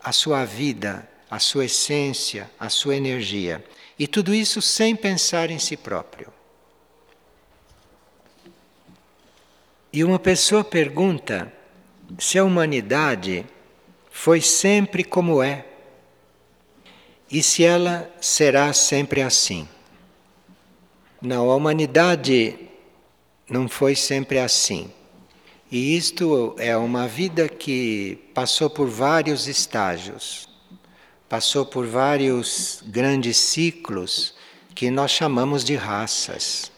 a 0.00 0.12
sua 0.12 0.44
vida, 0.44 1.10
a 1.28 1.40
sua 1.40 1.64
essência, 1.64 2.48
a 2.60 2.68
sua 2.68 2.94
energia. 2.94 3.64
E 3.98 4.06
tudo 4.06 4.32
isso 4.32 4.62
sem 4.62 4.94
pensar 4.94 5.50
em 5.50 5.58
si 5.58 5.76
próprio. 5.76 6.32
E 9.92 10.04
uma 10.04 10.20
pessoa 10.20 10.62
pergunta 10.62 11.52
se 12.16 12.38
a 12.38 12.44
humanidade 12.44 13.44
foi 14.08 14.40
sempre 14.40 15.02
como 15.02 15.42
é 15.42 15.66
e 17.28 17.42
se 17.42 17.64
ela 17.64 18.08
será 18.20 18.72
sempre 18.72 19.20
assim. 19.20 19.66
Não, 21.22 21.52
a 21.52 21.54
humanidade 21.54 22.58
não 23.48 23.68
foi 23.68 23.94
sempre 23.94 24.40
assim. 24.40 24.90
E 25.70 25.96
isto 25.96 26.56
é 26.58 26.76
uma 26.76 27.06
vida 27.06 27.48
que 27.48 28.18
passou 28.34 28.68
por 28.68 28.88
vários 28.88 29.46
estágios, 29.46 30.48
passou 31.28 31.64
por 31.64 31.86
vários 31.86 32.82
grandes 32.88 33.36
ciclos 33.36 34.34
que 34.74 34.90
nós 34.90 35.12
chamamos 35.12 35.62
de 35.62 35.76
raças. 35.76 36.72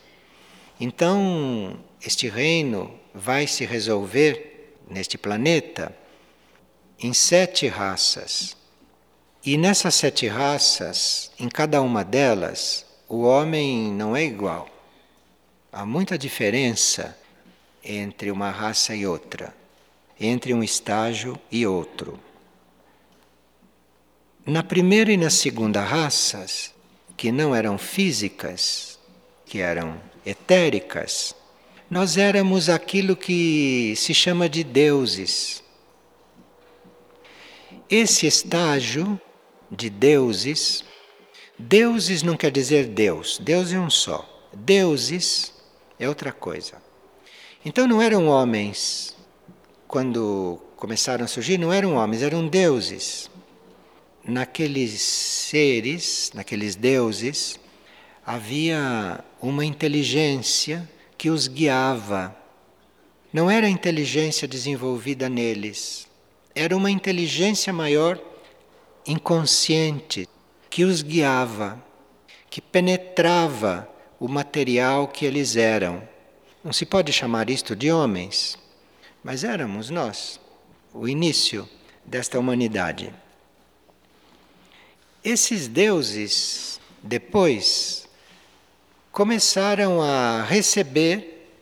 Então, 0.78 1.80
este 2.04 2.28
reino 2.28 2.92
vai 3.14 3.46
se 3.46 3.64
resolver 3.64 4.76
neste 4.90 5.16
planeta 5.16 5.96
em 7.00 7.14
sete 7.14 7.66
raças. 7.66 8.54
E 9.42 9.56
nessas 9.56 9.94
sete 9.94 10.28
raças, 10.28 11.30
em 11.40 11.48
cada 11.48 11.80
uma 11.80 12.04
delas, 12.04 12.84
o 13.08 13.22
homem 13.22 13.92
não 13.92 14.16
é 14.16 14.24
igual. 14.24 14.68
Há 15.72 15.84
muita 15.84 16.16
diferença 16.16 17.16
entre 17.82 18.30
uma 18.30 18.50
raça 18.50 18.94
e 18.94 19.06
outra, 19.06 19.54
entre 20.18 20.54
um 20.54 20.62
estágio 20.62 21.38
e 21.50 21.66
outro. 21.66 22.18
Na 24.46 24.62
primeira 24.62 25.12
e 25.12 25.16
na 25.16 25.30
segunda 25.30 25.82
raças, 25.82 26.72
que 27.16 27.30
não 27.30 27.54
eram 27.54 27.78
físicas, 27.78 28.98
que 29.44 29.58
eram 29.60 30.00
etéricas, 30.24 31.34
nós 31.90 32.16
éramos 32.16 32.68
aquilo 32.68 33.14
que 33.14 33.94
se 33.96 34.14
chama 34.14 34.48
de 34.48 34.64
deuses. 34.64 35.62
Esse 37.88 38.26
estágio 38.26 39.20
de 39.70 39.90
deuses, 39.90 40.84
deuses 41.58 42.22
não 42.22 42.36
quer 42.36 42.50
dizer 42.50 42.86
Deus, 42.86 43.38
Deus 43.42 43.72
é 43.72 43.78
um 43.78 43.90
só. 43.90 44.28
Deuses 44.52 45.52
é 45.98 46.08
outra 46.08 46.32
coisa. 46.32 46.82
Então 47.64 47.88
não 47.88 48.00
eram 48.00 48.28
homens, 48.28 49.16
quando 49.88 50.60
começaram 50.76 51.24
a 51.24 51.28
surgir, 51.28 51.58
não 51.58 51.72
eram 51.72 51.94
homens, 51.94 52.22
eram 52.22 52.46
deuses. 52.46 53.30
Naqueles 54.22 55.00
seres, 55.00 56.30
naqueles 56.34 56.76
deuses, 56.76 57.58
havia 58.24 59.22
uma 59.40 59.64
inteligência 59.64 60.88
que 61.16 61.30
os 61.30 61.46
guiava. 61.46 62.34
Não 63.32 63.50
era 63.50 63.66
a 63.66 63.70
inteligência 63.70 64.46
desenvolvida 64.46 65.28
neles, 65.28 66.06
era 66.54 66.76
uma 66.76 66.90
inteligência 66.90 67.72
maior, 67.72 68.20
inconsciente, 69.06 70.28
que 70.74 70.82
os 70.82 71.02
guiava, 71.02 71.80
que 72.50 72.60
penetrava 72.60 73.88
o 74.18 74.26
material 74.26 75.06
que 75.06 75.24
eles 75.24 75.54
eram 75.54 76.02
não 76.64 76.72
se 76.72 76.84
pode 76.84 77.12
chamar 77.12 77.48
isto 77.48 77.76
de 77.76 77.92
homens, 77.92 78.58
mas 79.22 79.44
éramos 79.44 79.88
nós, 79.88 80.40
o 80.92 81.06
início 81.06 81.68
desta 82.04 82.40
humanidade. 82.40 83.14
Esses 85.22 85.68
deuses, 85.68 86.80
depois, 87.00 88.08
começaram 89.12 90.02
a 90.02 90.42
receber, 90.42 91.52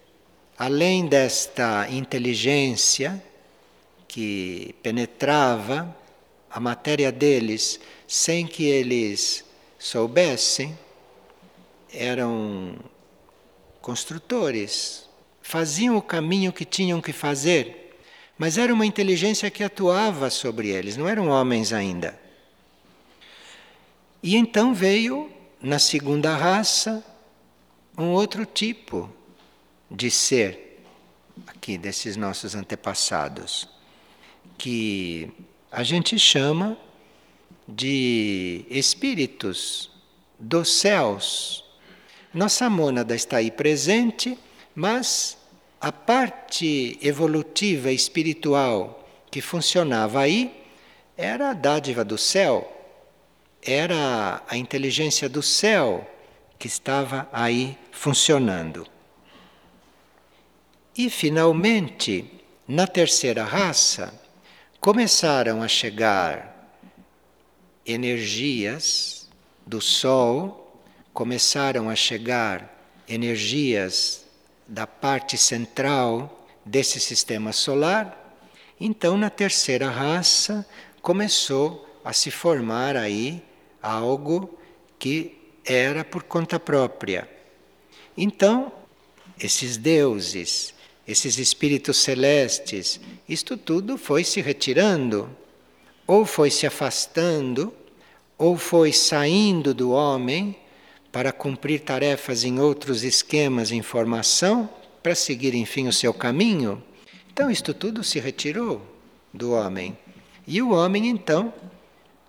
além 0.57 1.07
desta 1.07 1.87
inteligência 1.91 3.23
que 4.09 4.75
penetrava 4.83 5.95
a 6.51 6.59
matéria 6.59 7.13
deles 7.13 7.79
sem 8.13 8.47
que 8.47 8.65
eles 8.65 9.43
soubessem, 9.79 10.79
eram 11.91 12.77
construtores, 13.81 15.09
faziam 15.41 15.97
o 15.97 16.03
caminho 16.03 16.53
que 16.53 16.67
tinham 16.67 17.01
que 17.01 17.11
fazer, 17.11 17.97
mas 18.37 18.59
era 18.59 18.75
uma 18.75 18.85
inteligência 18.85 19.51
que 19.51 19.65
atuava 19.65 20.29
sobre 20.29 20.69
eles, 20.69 20.95
não 20.95 21.09
eram 21.09 21.29
homens 21.29 21.73
ainda. 21.73 22.21
E 24.23 24.37
então 24.37 24.75
veio, 24.75 25.33
na 25.59 25.79
segunda 25.79 26.37
raça, 26.37 27.03
um 27.97 28.11
outro 28.11 28.45
tipo 28.45 29.11
de 29.91 30.11
ser, 30.11 30.85
aqui 31.47 31.79
desses 31.79 32.15
nossos 32.19 32.55
antepassados, 32.55 33.67
que 34.59 35.33
a 35.71 35.83
gente 35.83 36.19
chama 36.19 36.77
de 37.69 38.65
espíritos 38.71 39.91
dos 40.39 40.71
céus 40.71 41.63
nossa 42.35 42.71
mônada 42.71 43.15
está 43.15 43.37
aí 43.39 43.51
presente, 43.51 44.39
mas 44.75 45.37
a 45.79 45.93
parte 45.93 46.99
evolutiva 47.03 47.93
espiritual 47.93 49.07
que 49.31 49.43
funcionava 49.43 50.21
aí 50.21 50.65
era 51.15 51.51
a 51.51 51.53
dádiva 51.53 52.03
do 52.03 52.17
céu, 52.17 52.67
era 53.61 54.43
a 54.49 54.57
inteligência 54.57 55.29
do 55.29 55.43
céu 55.43 56.09
que 56.59 56.67
estava 56.67 57.29
aí 57.31 57.77
funcionando. 57.91 58.87
E 60.97 61.11
finalmente, 61.11 62.25
na 62.67 62.87
terceira 62.87 63.45
raça, 63.45 64.19
começaram 64.81 65.63
a 65.63 65.69
chegar 65.69 66.52
energias 67.87 69.29
do 69.67 69.81
Sol 69.81 70.81
começaram 71.13 71.89
a 71.91 71.95
chegar 71.95 72.73
energias 73.09 74.25
da 74.67 74.87
parte 74.87 75.37
central 75.37 76.47
desse 76.65 77.01
sistema 77.01 77.53
solar, 77.53 78.37
então 78.81 79.17
na 79.17 79.29
terceira 79.29 79.91
raça 79.91 80.67
começou 81.01 81.89
a 82.05 82.13
se 82.13 82.31
formar 82.31 82.97
aí 82.97 83.43
algo 83.83 84.59
que 84.99 85.37
era 85.65 86.05
por 86.05 86.23
conta 86.23 86.59
própria. 86.59 87.29
Então, 88.17 88.73
esses 89.39 89.77
deuses, 89.77 90.75
esses 91.07 91.39
espíritos 91.39 91.97
celestes, 91.99 93.01
isto 93.29 93.57
tudo 93.57 93.99
foi 93.99 94.25
se 94.25 94.41
retirando, 94.41 95.29
ou 96.07 96.25
foi 96.25 96.51
se 96.51 96.67
afastando, 96.67 97.73
ou 98.37 98.57
foi 98.57 98.93
saindo 98.93 99.73
do 99.73 99.93
homem 99.93 100.57
para 101.11 101.33
cumprir 101.33 101.81
tarefas 101.81 102.45
em 102.45 102.59
outros 102.59 103.05
esquemas 103.05 103.71
em 103.71 103.83
formação, 103.83 104.69
para 105.03 105.15
seguir, 105.15 105.55
enfim, 105.55 105.89
o 105.89 105.93
seu 105.93 106.15
caminho. 106.15 106.83
Então, 107.33 107.51
isto 107.51 107.75
tudo 107.75 108.03
se 108.03 108.19
retirou 108.19 108.81
do 109.33 109.53
homem. 109.53 109.97
E 110.47 110.61
o 110.63 110.71
homem, 110.71 111.09
então, 111.09 111.53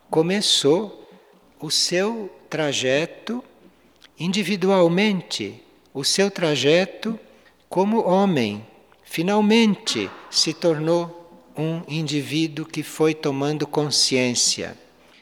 começou 0.09 1.09
o 1.59 1.71
seu 1.71 2.29
trajeto 2.49 3.43
individualmente, 4.19 5.61
o 5.93 6.03
seu 6.03 6.29
trajeto 6.29 7.19
como 7.69 8.05
homem, 8.05 8.65
finalmente 9.03 10.09
se 10.29 10.53
tornou 10.53 11.22
um 11.57 11.81
indivíduo 11.87 12.65
que 12.65 12.83
foi 12.83 13.13
tomando 13.13 13.67
consciência. 13.67 14.77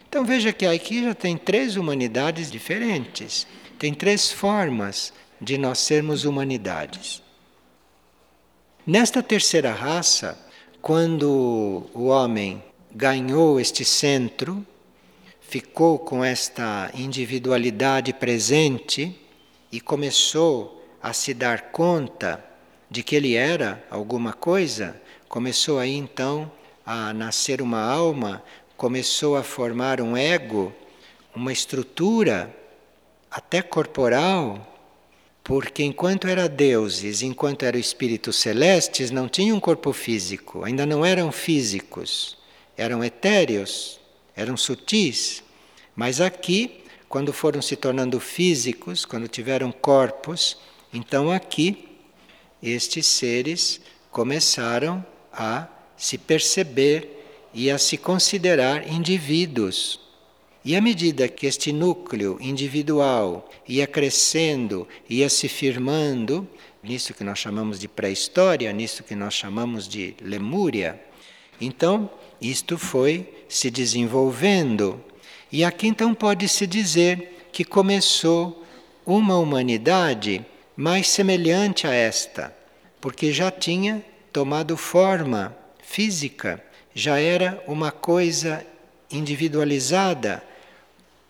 Então 0.07 0.25
veja 0.25 0.51
que 0.51 0.65
aqui 0.65 1.03
já 1.03 1.13
tem 1.13 1.37
três 1.37 1.75
humanidades 1.75 2.51
diferentes, 2.51 3.47
tem 3.79 3.93
três 3.93 4.31
formas 4.31 5.13
de 5.39 5.57
nós 5.57 5.79
sermos 5.79 6.25
humanidades. 6.25 7.21
Nesta 8.85 9.23
terceira 9.23 9.71
raça, 9.71 10.37
quando 10.81 11.87
o 11.93 12.05
homem 12.07 12.63
ganhou 12.93 13.59
este 13.59 13.85
centro, 13.85 14.65
ficou 15.39 15.99
com 15.99 16.23
esta 16.23 16.91
individualidade 16.93 18.13
presente 18.13 19.15
e 19.71 19.79
começou 19.79 20.83
a 21.01 21.13
se 21.13 21.33
dar 21.33 21.71
conta 21.71 22.43
de 22.89 23.03
que 23.03 23.15
ele 23.15 23.35
era 23.35 23.83
alguma 23.89 24.33
coisa, 24.33 24.99
começou 25.31 25.79
aí 25.79 25.95
então 25.95 26.51
a 26.85 27.13
nascer 27.13 27.61
uma 27.61 27.81
alma, 27.81 28.43
começou 28.75 29.37
a 29.37 29.43
formar 29.43 30.01
um 30.01 30.17
ego, 30.17 30.73
uma 31.33 31.53
estrutura 31.53 32.53
até 33.31 33.61
corporal, 33.61 34.67
porque 35.41 35.83
enquanto 35.83 36.27
era 36.27 36.49
deuses, 36.49 37.21
enquanto 37.21 37.63
eram 37.63 37.79
espíritos 37.79 38.35
celestes, 38.35 39.09
não 39.09 39.29
tinham 39.29 39.55
um 39.55 39.59
corpo 39.61 39.93
físico, 39.93 40.65
ainda 40.65 40.85
não 40.85 41.05
eram 41.05 41.31
físicos, 41.31 42.37
eram 42.75 43.01
etéreos, 43.01 44.01
eram 44.35 44.57
sutis. 44.57 45.41
Mas 45.95 46.19
aqui, 46.19 46.83
quando 47.07 47.31
foram 47.31 47.61
se 47.61 47.77
tornando 47.77 48.19
físicos, 48.19 49.05
quando 49.05 49.29
tiveram 49.29 49.71
corpos, 49.71 50.57
então 50.93 51.31
aqui 51.31 51.87
estes 52.61 53.05
seres 53.05 53.79
começaram 54.11 55.05
a 55.33 55.67
se 55.97 56.17
perceber 56.17 57.49
e 57.53 57.69
a 57.69 57.77
se 57.77 57.97
considerar 57.97 58.87
indivíduos. 58.87 59.99
E 60.63 60.75
à 60.75 60.81
medida 60.81 61.27
que 61.27 61.47
este 61.47 61.73
núcleo 61.73 62.37
individual 62.39 63.49
ia 63.67 63.87
crescendo, 63.87 64.87
ia 65.09 65.27
se 65.27 65.47
firmando, 65.47 66.47
nisso 66.83 67.13
que 67.13 67.23
nós 67.23 67.39
chamamos 67.39 67.79
de 67.79 67.87
pré-história, 67.87 68.71
nisso 68.71 69.03
que 69.03 69.15
nós 69.15 69.33
chamamos 69.33 69.87
de 69.87 70.15
Lemúria, 70.21 71.01
então 71.59 72.09
isto 72.39 72.77
foi 72.77 73.27
se 73.47 73.69
desenvolvendo. 73.69 75.03
E 75.51 75.63
aqui 75.63 75.87
então 75.87 76.13
pode-se 76.13 76.65
dizer 76.65 77.47
que 77.51 77.63
começou 77.63 78.65
uma 79.05 79.37
humanidade 79.37 80.45
mais 80.75 81.07
semelhante 81.07 81.85
a 81.85 81.93
esta, 81.93 82.55
porque 82.99 83.31
já 83.31 83.51
tinha 83.51 84.03
tomado 84.31 84.77
forma 84.77 85.55
física, 85.81 86.63
já 86.93 87.19
era 87.19 87.63
uma 87.67 87.91
coisa 87.91 88.65
individualizada, 89.11 90.43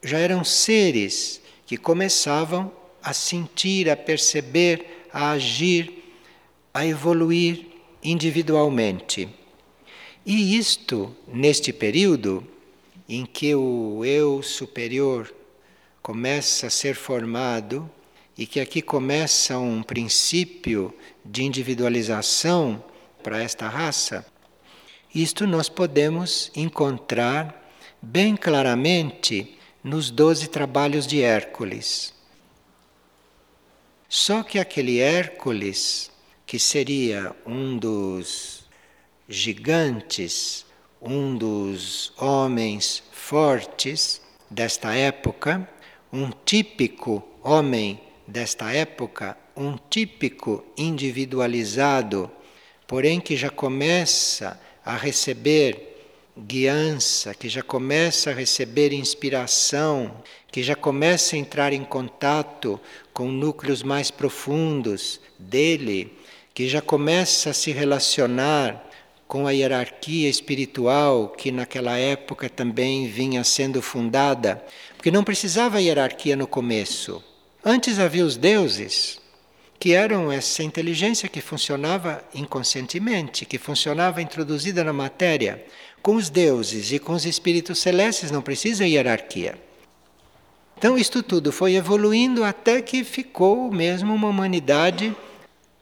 já 0.03 0.17
eram 0.17 0.43
seres 0.43 1.41
que 1.65 1.77
começavam 1.77 2.71
a 3.01 3.13
sentir, 3.13 3.89
a 3.89 3.95
perceber, 3.95 5.07
a 5.11 5.31
agir, 5.31 6.13
a 6.73 6.85
evoluir 6.85 7.65
individualmente. 8.03 9.27
E 10.25 10.57
isto, 10.57 11.15
neste 11.27 11.73
período 11.73 12.45
em 13.09 13.25
que 13.25 13.53
o 13.55 14.05
eu 14.05 14.43
superior 14.43 15.33
começa 16.01 16.67
a 16.67 16.69
ser 16.69 16.95
formado 16.95 17.89
e 18.37 18.45
que 18.45 18.59
aqui 18.59 18.81
começa 18.81 19.57
um 19.57 19.83
princípio 19.83 20.93
de 21.25 21.43
individualização 21.43 22.83
para 23.21 23.41
esta 23.41 23.67
raça, 23.67 24.25
isto 25.13 25.45
nós 25.45 25.69
podemos 25.69 26.51
encontrar 26.55 27.71
bem 28.01 28.35
claramente 28.35 29.57
nos 29.83 30.09
doze 30.09 30.47
trabalhos 30.47 31.05
de 31.05 31.21
Hércules. 31.21 32.13
Só 34.07 34.43
que 34.43 34.59
aquele 34.59 34.99
Hércules, 34.99 36.11
que 36.45 36.59
seria 36.59 37.35
um 37.45 37.77
dos 37.77 38.65
gigantes, 39.27 40.65
um 41.01 41.35
dos 41.35 42.13
homens 42.17 43.03
fortes 43.11 44.21
desta 44.49 44.93
época, 44.93 45.67
um 46.11 46.29
típico 46.45 47.23
homem 47.41 48.01
desta 48.27 48.71
época, 48.73 49.37
um 49.55 49.77
típico 49.89 50.65
individualizado, 50.77 52.29
porém 52.91 53.21
que 53.21 53.37
já 53.37 53.49
começa 53.49 54.59
a 54.83 54.97
receber 54.97 55.95
guiança, 56.37 57.33
que 57.33 57.47
já 57.47 57.63
começa 57.63 58.31
a 58.31 58.33
receber 58.33 58.91
inspiração, 58.91 60.21
que 60.51 60.61
já 60.61 60.75
começa 60.75 61.37
a 61.37 61.39
entrar 61.39 61.71
em 61.71 61.85
contato 61.85 62.77
com 63.13 63.31
núcleos 63.31 63.81
mais 63.81 64.11
profundos 64.11 65.21
dele, 65.39 66.11
que 66.53 66.67
já 66.67 66.81
começa 66.81 67.51
a 67.51 67.53
se 67.53 67.71
relacionar 67.71 68.85
com 69.25 69.47
a 69.47 69.51
hierarquia 69.51 70.27
espiritual 70.27 71.29
que 71.29 71.49
naquela 71.49 71.97
época 71.97 72.49
também 72.49 73.07
vinha 73.07 73.41
sendo 73.45 73.81
fundada, 73.81 74.61
porque 74.97 75.09
não 75.09 75.23
precisava 75.23 75.81
hierarquia 75.81 76.35
no 76.35 76.45
começo. 76.45 77.23
Antes 77.63 77.99
havia 77.99 78.25
os 78.25 78.35
deuses, 78.35 79.20
que 79.81 79.93
eram 79.95 80.31
essa 80.31 80.61
inteligência 80.61 81.27
que 81.27 81.41
funcionava 81.41 82.23
inconscientemente, 82.35 83.47
que 83.47 83.57
funcionava 83.57 84.21
introduzida 84.21 84.83
na 84.83 84.93
matéria. 84.93 85.65
Com 86.03 86.17
os 86.17 86.29
deuses 86.29 86.91
e 86.91 86.99
com 86.99 87.13
os 87.13 87.25
espíritos 87.25 87.79
celestes 87.79 88.29
não 88.29 88.43
precisa 88.43 88.85
hierarquia. 88.85 89.59
Então, 90.77 90.99
isto 90.99 91.23
tudo 91.23 91.51
foi 91.51 91.73
evoluindo 91.73 92.43
até 92.43 92.79
que 92.79 93.03
ficou 93.03 93.71
mesmo 93.71 94.13
uma 94.13 94.27
humanidade, 94.27 95.15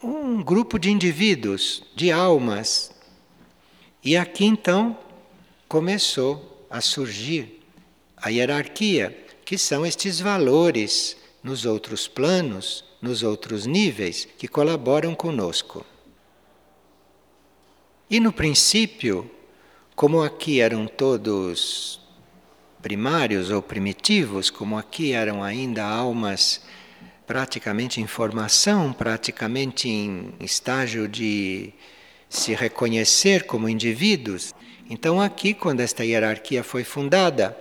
um 0.01 0.41
grupo 0.41 0.79
de 0.79 0.89
indivíduos, 0.89 1.83
de 1.93 2.09
almas. 2.09 2.91
E 4.01 4.15
aqui 4.15 4.45
então 4.45 4.97
começou 5.67 6.65
a 6.69 6.79
surgir 6.79 7.61
a 8.15 8.29
hierarquia, 8.29 9.25
que 9.43 9.57
são 9.57 9.85
estes 9.85 10.21
valores 10.21 11.17
nos 11.43 11.65
outros 11.65 12.07
planos, 12.07 12.87
nos 13.01 13.23
outros 13.23 13.65
níveis 13.65 14.27
que 14.37 14.47
colaboram 14.47 15.15
conosco. 15.15 15.85
E 18.09 18.19
no 18.19 18.33
princípio, 18.33 19.29
como 19.95 20.21
aqui 20.21 20.59
eram 20.59 20.87
todos 20.87 22.01
primários 22.81 23.51
ou 23.51 23.61
primitivos, 23.61 24.49
como 24.49 24.77
aqui 24.77 25.11
eram 25.11 25.43
ainda 25.43 25.83
almas 25.83 26.61
praticamente 27.27 28.01
em 28.01 28.07
formação, 28.07 28.91
praticamente 28.91 29.87
em 29.87 30.33
estágio 30.39 31.07
de 31.07 31.71
se 32.27 32.55
reconhecer 32.55 33.45
como 33.45 33.69
indivíduos, 33.69 34.53
então 34.89 35.21
aqui, 35.21 35.53
quando 35.53 35.81
esta 35.81 36.03
hierarquia 36.03 36.63
foi 36.63 36.83
fundada, 36.83 37.55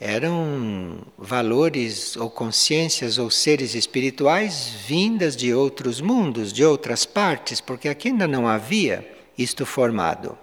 eram 0.00 0.98
valores 1.18 2.16
ou 2.16 2.30
consciências 2.30 3.18
ou 3.18 3.30
seres 3.30 3.74
espirituais 3.74 4.72
vindas 4.86 5.36
de 5.36 5.52
outros 5.52 6.00
mundos, 6.00 6.54
de 6.54 6.64
outras 6.64 7.04
partes, 7.04 7.60
porque 7.60 7.86
aqui 7.86 8.08
ainda 8.08 8.26
não 8.26 8.48
havia 8.48 9.06
isto 9.36 9.66
formado. 9.66 10.38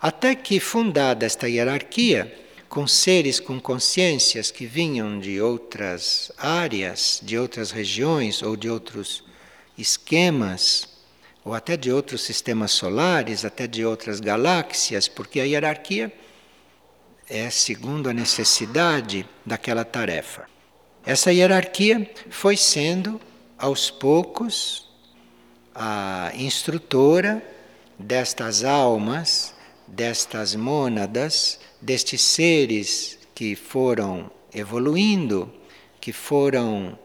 Até 0.00 0.36
que, 0.36 0.60
fundada 0.60 1.26
esta 1.26 1.48
hierarquia, 1.48 2.32
com 2.68 2.86
seres 2.86 3.40
com 3.40 3.60
consciências 3.60 4.52
que 4.52 4.64
vinham 4.64 5.18
de 5.18 5.40
outras 5.40 6.30
áreas, 6.38 7.20
de 7.20 7.36
outras 7.36 7.72
regiões 7.72 8.42
ou 8.42 8.56
de 8.56 8.70
outros 8.70 9.24
esquemas, 9.76 10.88
ou 11.44 11.52
até 11.52 11.76
de 11.76 11.90
outros 11.90 12.22
sistemas 12.22 12.70
solares, 12.70 13.44
até 13.44 13.66
de 13.66 13.84
outras 13.84 14.20
galáxias, 14.20 15.08
porque 15.08 15.40
a 15.40 15.44
hierarquia 15.44 16.12
é 17.32 17.48
segundo 17.48 18.10
a 18.10 18.12
necessidade 18.12 19.26
daquela 19.44 19.86
tarefa. 19.86 20.46
Essa 21.02 21.32
hierarquia 21.32 22.08
foi 22.28 22.58
sendo, 22.58 23.18
aos 23.56 23.90
poucos, 23.90 24.86
a 25.74 26.30
instrutora 26.34 27.42
destas 27.98 28.64
almas, 28.64 29.54
destas 29.88 30.54
mônadas, 30.54 31.58
destes 31.80 32.20
seres 32.20 33.18
que 33.34 33.56
foram 33.56 34.30
evoluindo, 34.52 35.50
que 36.02 36.12
foram 36.12 36.98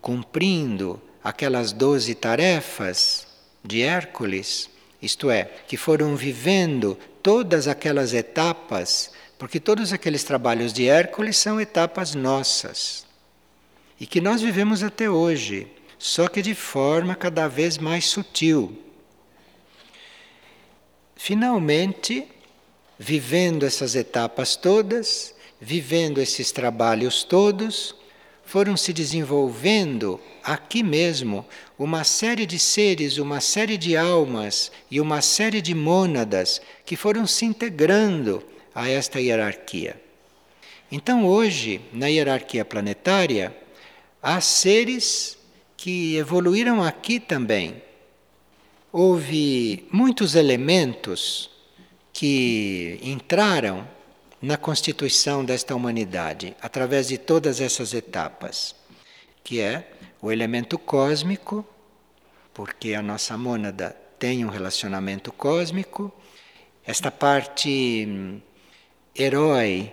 cumprindo 0.00 0.98
aquelas 1.22 1.72
doze 1.72 2.14
tarefas 2.14 3.26
de 3.62 3.82
Hércules, 3.82 4.70
isto 5.02 5.28
é, 5.28 5.44
que 5.68 5.76
foram 5.76 6.16
vivendo 6.16 6.98
todas 7.22 7.68
aquelas 7.68 8.14
etapas 8.14 9.10
porque 9.38 9.60
todos 9.60 9.92
aqueles 9.92 10.24
trabalhos 10.24 10.72
de 10.72 10.88
Hércules 10.88 11.36
são 11.36 11.60
etapas 11.60 12.14
nossas 12.14 13.06
e 14.00 14.06
que 14.06 14.20
nós 14.20 14.40
vivemos 14.42 14.82
até 14.82 15.08
hoje, 15.08 15.66
só 15.98 16.28
que 16.28 16.42
de 16.42 16.54
forma 16.54 17.14
cada 17.14 17.48
vez 17.48 17.78
mais 17.78 18.06
sutil. 18.06 18.82
finalmente, 21.18 22.26
vivendo 22.98 23.64
essas 23.64 23.94
etapas 23.94 24.54
todas, 24.54 25.34
vivendo 25.60 26.20
esses 26.20 26.52
trabalhos 26.52 27.24
todos, 27.24 27.94
foram 28.44 28.76
se 28.76 28.92
desenvolvendo 28.92 30.20
aqui 30.42 30.82
mesmo 30.82 31.44
uma 31.78 32.04
série 32.04 32.46
de 32.46 32.58
seres, 32.58 33.18
uma 33.18 33.40
série 33.40 33.76
de 33.76 33.96
almas 33.96 34.70
e 34.90 35.00
uma 35.00 35.20
série 35.20 35.60
de 35.60 35.74
mônadas 35.74 36.60
que 36.84 36.96
foram 36.96 37.26
se 37.26 37.44
integrando 37.44 38.42
a 38.76 38.90
esta 38.90 39.18
hierarquia. 39.18 39.98
Então, 40.92 41.26
hoje, 41.26 41.80
na 41.94 42.08
hierarquia 42.08 42.62
planetária, 42.62 43.56
há 44.22 44.38
seres 44.42 45.38
que 45.78 46.16
evoluíram 46.16 46.82
aqui 46.82 47.18
também. 47.18 47.82
Houve 48.92 49.88
muitos 49.90 50.34
elementos 50.34 51.50
que 52.12 53.00
entraram 53.02 53.88
na 54.42 54.58
constituição 54.58 55.42
desta 55.42 55.74
humanidade, 55.74 56.54
através 56.60 57.08
de 57.08 57.16
todas 57.16 57.62
essas 57.62 57.94
etapas, 57.94 58.76
que 59.42 59.58
é 59.58 59.90
o 60.20 60.30
elemento 60.30 60.78
cósmico, 60.78 61.66
porque 62.52 62.92
a 62.92 63.00
nossa 63.00 63.38
mônada 63.38 63.96
tem 64.18 64.44
um 64.44 64.48
relacionamento 64.48 65.32
cósmico, 65.32 66.12
esta 66.86 67.10
parte 67.10 68.06
hum, 68.06 68.40
herói, 69.18 69.92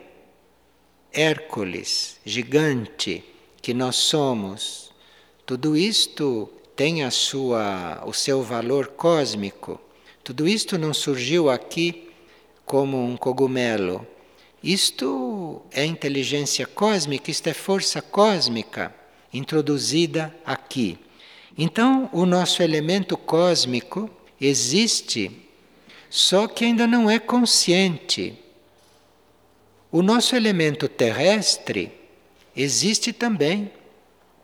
Hércules, 1.12 2.20
gigante 2.26 3.24
que 3.62 3.74
nós 3.74 3.96
somos, 3.96 4.92
tudo 5.46 5.78
isto 5.78 6.50
tem 6.76 7.04
a 7.04 7.12
sua, 7.12 8.04
o 8.06 8.14
seu 8.14 8.42
valor 8.42 8.88
cósmico. 8.88 9.80
Tudo 10.24 10.48
isto 10.48 10.78
não 10.78 10.94
surgiu 10.94 11.50
aqui 11.50 12.10
como 12.66 13.04
um 13.04 13.16
cogumelo, 13.16 14.06
isto 14.64 15.62
é 15.72 15.86
inteligência 15.86 16.66
cósmica, 16.66 17.30
isto 17.30 17.48
é 17.48 17.54
força 17.54 18.02
cósmica 18.02 18.96
introduzida 19.34 20.34
aqui. 20.46 20.98
Então, 21.58 22.10
o 22.14 22.26
nosso 22.26 22.64
elemento 22.64 23.18
cósmico 23.18 24.10
existe, 24.40 25.32
só 26.10 26.48
que 26.48 26.64
ainda 26.66 26.88
não 26.88 27.10
é 27.10 27.20
consciente. 27.20 28.43
O 29.94 30.02
nosso 30.02 30.36
elemento 30.36 30.88
terrestre 30.88 31.92
existe 32.58 33.14
também. 33.14 33.72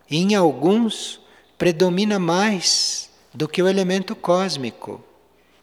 E 0.08 0.18
em 0.18 0.36
alguns 0.36 1.20
predomina 1.58 2.20
mais 2.20 3.10
do 3.34 3.48
que 3.48 3.60
o 3.60 3.66
elemento 3.66 4.14
cósmico. 4.14 5.02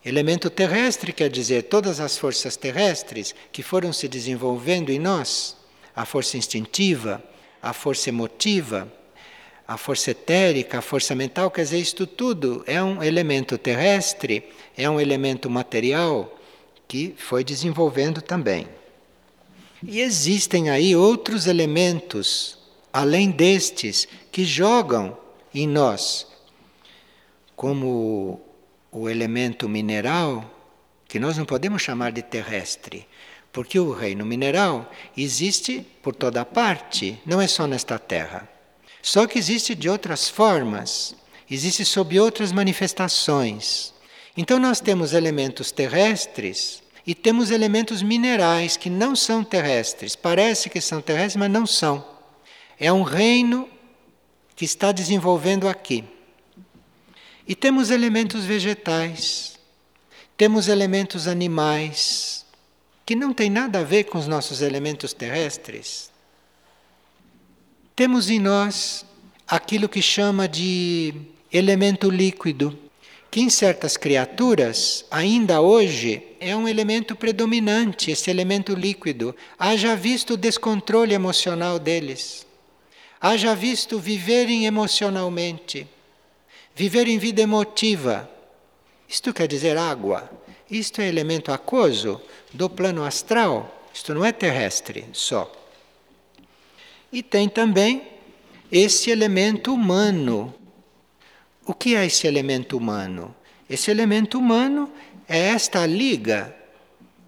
Elemento 0.03 0.49
terrestre 0.49 1.13
quer 1.13 1.29
dizer 1.29 1.63
todas 1.63 2.01
as 2.01 2.17
forças 2.17 2.57
terrestres 2.57 3.33
que 3.49 3.63
foram 3.63 3.93
se 3.93 4.09
desenvolvendo 4.09 4.89
em 4.89 4.99
nós, 4.99 5.55
a 5.95 6.03
força 6.03 6.35
instintiva, 6.35 7.23
a 7.61 7.71
força 7.71 8.09
emotiva, 8.09 8.91
a 9.65 9.77
força 9.77 10.11
etérica, 10.11 10.79
a 10.79 10.81
força 10.81 11.15
mental, 11.15 11.49
quer 11.49 11.63
dizer, 11.63 11.79
isto 11.79 12.05
tudo 12.05 12.61
é 12.67 12.83
um 12.83 13.01
elemento 13.01 13.57
terrestre, 13.57 14.43
é 14.77 14.89
um 14.89 14.99
elemento 14.99 15.49
material 15.49 16.37
que 16.89 17.15
foi 17.17 17.41
desenvolvendo 17.41 18.21
também. 18.21 18.67
E 19.83 20.01
existem 20.01 20.69
aí 20.69 20.95
outros 20.95 21.45
elementos, 21.45 22.57
além 22.91 23.29
destes, 23.29 24.07
que 24.31 24.43
jogam 24.43 25.17
em 25.53 25.67
nós, 25.67 26.27
como 27.55 28.41
o 28.91 29.09
elemento 29.09 29.69
mineral, 29.69 30.43
que 31.07 31.19
nós 31.19 31.37
não 31.37 31.45
podemos 31.45 31.81
chamar 31.81 32.11
de 32.11 32.21
terrestre, 32.21 33.07
porque 33.51 33.79
o 33.79 33.91
reino 33.91 34.25
mineral 34.25 34.91
existe 35.15 35.85
por 36.01 36.13
toda 36.15 36.43
parte, 36.43 37.19
não 37.25 37.39
é 37.39 37.47
só 37.47 37.65
nesta 37.65 37.97
terra. 37.97 38.49
Só 39.01 39.25
que 39.25 39.39
existe 39.39 39.73
de 39.73 39.87
outras 39.87 40.27
formas, 40.27 41.15
existe 41.49 41.85
sob 41.85 42.19
outras 42.19 42.51
manifestações. 42.51 43.93
Então 44.35 44.59
nós 44.59 44.79
temos 44.79 45.13
elementos 45.13 45.71
terrestres 45.71 46.83
e 47.07 47.15
temos 47.15 47.51
elementos 47.51 48.01
minerais 48.01 48.75
que 48.75 48.89
não 48.89 49.15
são 49.15 49.41
terrestres. 49.41 50.13
Parece 50.13 50.69
que 50.69 50.81
são 50.81 51.01
terrestres, 51.01 51.37
mas 51.37 51.49
não 51.49 51.65
são. 51.65 52.05
É 52.77 52.91
um 52.91 53.01
reino 53.01 53.69
que 54.57 54.65
está 54.65 54.91
desenvolvendo 54.91 55.69
aqui. 55.69 56.03
E 57.47 57.55
temos 57.55 57.91
elementos 57.91 58.43
vegetais, 58.43 59.57
temos 60.35 60.67
elementos 60.67 61.29
animais, 61.29 62.45
que 63.05 63.15
não 63.15 63.33
tem 63.33 63.49
nada 63.49 63.79
a 63.79 63.83
ver 63.83 64.03
com 64.03 64.17
os 64.17 64.27
nossos 64.27 64.61
elementos 64.61 65.13
terrestres. 65.13 66.11
Temos 67.95 68.29
em 68.29 68.37
nós 68.37 69.05
aquilo 69.47 69.87
que 69.87 70.01
chama 70.01 70.45
de 70.45 71.13
elemento 71.53 72.09
líquido, 72.09 72.77
que 73.29 73.41
em 73.41 73.49
certas 73.49 73.97
criaturas, 73.97 75.05
ainda 75.11 75.61
hoje, 75.61 76.23
é 76.39 76.55
um 76.55 76.67
elemento 76.67 77.15
predominante, 77.15 78.11
esse 78.11 78.29
elemento 78.29 78.73
líquido. 78.73 79.35
Haja 79.57 79.95
visto 79.95 80.33
o 80.33 80.37
descontrole 80.37 81.13
emocional 81.13 81.77
deles, 81.77 82.45
haja 83.21 83.55
visto 83.55 83.99
viverem 83.99 84.65
emocionalmente 84.65 85.87
Viver 86.77 87.07
em 87.07 87.17
vida 87.17 87.41
emotiva. 87.41 88.29
Isto 89.09 89.33
quer 89.33 89.47
dizer 89.47 89.75
água. 89.79 90.29
Isto 90.69 91.01
é 91.01 91.07
elemento 91.07 91.51
aquoso 91.51 92.21
do 92.53 92.69
plano 92.69 93.03
astral. 93.03 93.83
Isto 93.91 94.13
não 94.13 94.23
é 94.23 94.31
terrestre 94.31 95.05
só. 95.11 95.51
E 97.11 97.23
tem 97.23 97.49
também 97.49 98.03
esse 98.71 99.09
elemento 99.09 99.73
humano. 99.73 100.53
O 101.69 101.73
que 101.73 101.97
é 101.97 102.05
esse 102.05 102.25
elemento 102.25 102.77
humano? 102.77 103.35
Esse 103.69 103.91
elemento 103.91 104.39
humano 104.39 104.89
é 105.27 105.49
esta 105.49 105.85
liga 105.85 106.55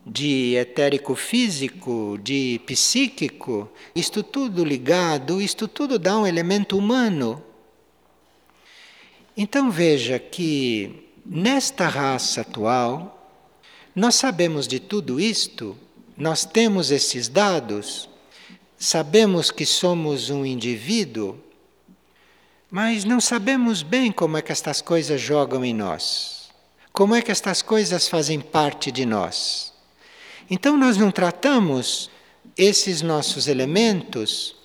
de 0.05 0.55
etérico 0.55 1.13
físico, 1.13 2.17
de 2.23 2.61
psíquico, 2.65 3.69
isto 3.93 4.23
tudo 4.23 4.63
ligado, 4.63 5.41
isto 5.41 5.67
tudo 5.67 5.99
dá 5.99 6.17
um 6.17 6.25
elemento 6.25 6.77
humano. 6.77 7.43
Então 9.35 9.69
veja 9.69 10.17
que 10.17 11.11
nesta 11.25 11.89
raça 11.89 12.39
atual, 12.39 13.37
nós 13.93 14.15
sabemos 14.15 14.69
de 14.69 14.79
tudo 14.79 15.19
isto, 15.19 15.77
nós 16.15 16.45
temos 16.45 16.91
esses 16.91 17.27
dados, 17.27 18.09
sabemos 18.77 19.51
que 19.51 19.65
somos 19.65 20.29
um 20.29 20.45
indivíduo, 20.45 21.37
mas 22.69 23.03
não 23.03 23.19
sabemos 23.19 23.81
bem 23.81 24.11
como 24.11 24.37
é 24.37 24.41
que 24.41 24.51
estas 24.51 24.81
coisas 24.81 25.19
jogam 25.19 25.63
em 25.65 25.73
nós, 25.73 26.49
como 26.91 27.15
é 27.15 27.21
que 27.21 27.31
estas 27.31 27.61
coisas 27.61 28.07
fazem 28.07 28.39
parte 28.39 28.91
de 28.91 29.05
nós. 29.05 29.73
Então 30.49 30.77
nós 30.77 30.97
não 30.97 31.11
tratamos 31.11 32.09
esses 32.57 33.01
nossos 33.01 33.47
elementos 33.47 34.55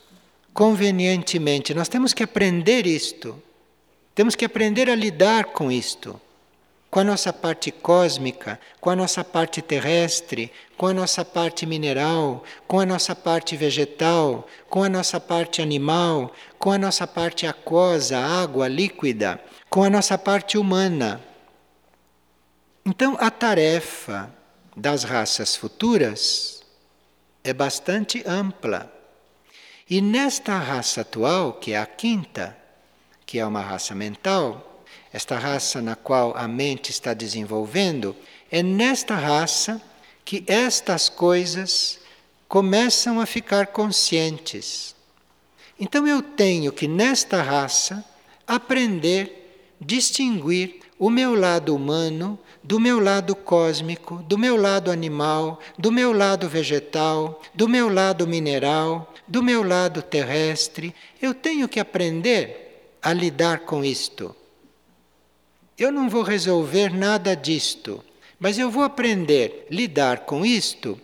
convenientemente, 0.52 1.74
nós 1.74 1.88
temos 1.88 2.12
que 2.12 2.22
aprender 2.22 2.86
isto. 2.86 3.42
Temos 4.14 4.36
que 4.36 4.44
aprender 4.44 4.88
a 4.88 4.94
lidar 4.94 5.46
com 5.46 5.72
isto, 5.72 6.20
com 6.94 7.00
a 7.00 7.04
nossa 7.04 7.32
parte 7.32 7.72
cósmica, 7.72 8.60
com 8.80 8.88
a 8.88 8.94
nossa 8.94 9.24
parte 9.24 9.60
terrestre, 9.60 10.52
com 10.76 10.86
a 10.86 10.94
nossa 10.94 11.24
parte 11.24 11.66
mineral, 11.66 12.44
com 12.68 12.78
a 12.78 12.86
nossa 12.86 13.16
parte 13.16 13.56
vegetal, 13.56 14.46
com 14.70 14.84
a 14.84 14.88
nossa 14.88 15.18
parte 15.18 15.60
animal, 15.60 16.32
com 16.56 16.70
a 16.70 16.78
nossa 16.78 17.04
parte 17.04 17.48
aquosa, 17.48 18.16
água 18.16 18.68
líquida, 18.68 19.42
com 19.68 19.82
a 19.82 19.90
nossa 19.90 20.16
parte 20.16 20.56
humana. 20.56 21.20
Então, 22.86 23.16
a 23.18 23.28
tarefa 23.28 24.32
das 24.76 25.02
raças 25.02 25.56
futuras 25.56 26.62
é 27.42 27.52
bastante 27.52 28.22
ampla. 28.24 28.88
E 29.90 30.00
nesta 30.00 30.56
raça 30.58 31.00
atual, 31.00 31.54
que 31.54 31.72
é 31.72 31.76
a 31.76 31.86
quinta, 31.86 32.56
que 33.26 33.40
é 33.40 33.44
uma 33.44 33.62
raça 33.62 33.96
mental, 33.96 34.73
esta 35.14 35.38
raça 35.38 35.80
na 35.80 35.94
qual 35.94 36.36
a 36.36 36.48
mente 36.48 36.90
está 36.90 37.14
desenvolvendo, 37.14 38.16
é 38.50 38.64
nesta 38.64 39.14
raça 39.14 39.80
que 40.24 40.42
estas 40.48 41.08
coisas 41.08 42.00
começam 42.48 43.20
a 43.20 43.24
ficar 43.24 43.68
conscientes. 43.68 44.92
Então 45.78 46.04
eu 46.04 46.20
tenho 46.20 46.72
que, 46.72 46.88
nesta 46.88 47.40
raça, 47.42 48.04
aprender, 48.44 49.76
distinguir 49.80 50.80
o 50.98 51.08
meu 51.08 51.36
lado 51.36 51.76
humano 51.76 52.36
do 52.60 52.80
meu 52.80 52.98
lado 52.98 53.36
cósmico, 53.36 54.16
do 54.26 54.36
meu 54.36 54.56
lado 54.56 54.90
animal, 54.90 55.60
do 55.78 55.92
meu 55.92 56.12
lado 56.12 56.48
vegetal, 56.48 57.40
do 57.54 57.68
meu 57.68 57.88
lado 57.88 58.26
mineral, 58.26 59.14
do 59.28 59.44
meu 59.44 59.62
lado 59.62 60.02
terrestre. 60.02 60.92
Eu 61.22 61.32
tenho 61.32 61.68
que 61.68 61.78
aprender 61.78 62.96
a 63.00 63.12
lidar 63.12 63.60
com 63.60 63.84
isto. 63.84 64.34
Eu 65.78 65.90
não 65.90 66.08
vou 66.08 66.22
resolver 66.22 66.92
nada 66.92 67.34
disto 67.34 68.02
Mas 68.38 68.58
eu 68.58 68.70
vou 68.70 68.82
aprender 68.82 69.66
a 69.70 69.74
lidar 69.74 70.20
com 70.20 70.44
isto 70.44 71.00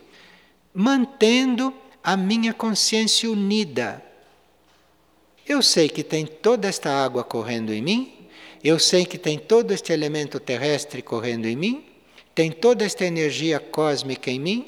mantendo 0.73 1.73
a 2.03 2.15
minha 2.17 2.53
consciência 2.53 3.29
unida. 3.29 4.03
Eu 5.45 5.61
sei 5.61 5.89
que 5.89 6.03
tem 6.03 6.25
toda 6.25 6.67
esta 6.67 6.89
água 6.89 7.23
correndo 7.23 7.73
em 7.73 7.81
mim, 7.81 8.13
eu 8.63 8.79
sei 8.79 9.05
que 9.05 9.17
tem 9.17 9.37
todo 9.37 9.71
este 9.71 9.91
elemento 9.91 10.39
terrestre 10.39 11.01
correndo 11.01 11.45
em 11.45 11.55
mim, 11.55 11.85
tem 12.33 12.51
toda 12.51 12.85
esta 12.85 13.05
energia 13.05 13.59
cósmica 13.59 14.29
em 14.31 14.39
mim, 14.39 14.65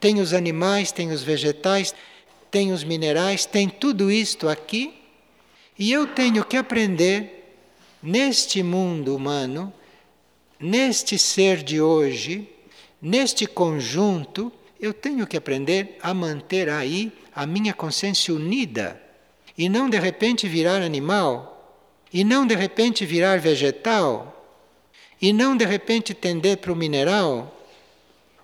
tem 0.00 0.20
os 0.20 0.32
animais, 0.32 0.90
tem 0.90 1.10
os 1.10 1.22
vegetais, 1.22 1.94
tem 2.50 2.72
os 2.72 2.82
minerais, 2.82 3.46
tem 3.46 3.68
tudo 3.68 4.10
isto 4.10 4.48
aqui, 4.48 4.94
e 5.78 5.92
eu 5.92 6.06
tenho 6.06 6.44
que 6.44 6.56
aprender 6.56 7.45
neste 8.06 8.62
mundo 8.62 9.16
humano, 9.16 9.72
neste 10.60 11.18
ser 11.18 11.64
de 11.64 11.80
hoje, 11.80 12.48
neste 13.02 13.46
conjunto, 13.46 14.52
eu 14.80 14.94
tenho 14.94 15.26
que 15.26 15.36
aprender 15.36 15.98
a 16.00 16.14
manter 16.14 16.70
aí 16.70 17.12
a 17.34 17.44
minha 17.44 17.74
consciência 17.74 18.32
unida 18.32 19.02
e 19.58 19.68
não 19.68 19.90
de 19.90 19.98
repente 19.98 20.46
virar 20.46 20.82
animal, 20.82 21.52
e 22.12 22.22
não 22.22 22.46
de 22.46 22.54
repente 22.54 23.04
virar 23.04 23.40
vegetal, 23.40 24.32
e 25.20 25.32
não 25.32 25.56
de 25.56 25.64
repente 25.64 26.14
tender 26.14 26.58
para 26.58 26.72
o 26.72 26.76
mineral, 26.76 27.60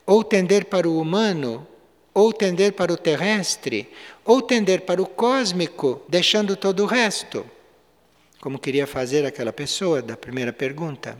ou 0.05 0.25
tender 0.25 0.65
para 0.65 0.89
o 0.89 1.01
humano, 1.01 1.65
ou 2.13 2.33
tender 2.33 2.73
para 2.73 2.93
o 2.93 2.97
terrestre, 2.97 3.89
ou 4.25 4.43
tender 4.43 4.81
para 4.81 5.01
o 5.01 5.07
cósmico, 5.07 6.03
deixando 6.09 6.57
todo 6.57 6.83
o 6.83 6.87
resto, 6.87 7.47
como 8.43 8.59
queria 8.59 8.89
fazer 8.89 9.25
aquela 9.25 9.53
pessoa 9.53 10.03
da 10.03 10.17
primeira 10.17 10.53
pergunta. 10.53 11.17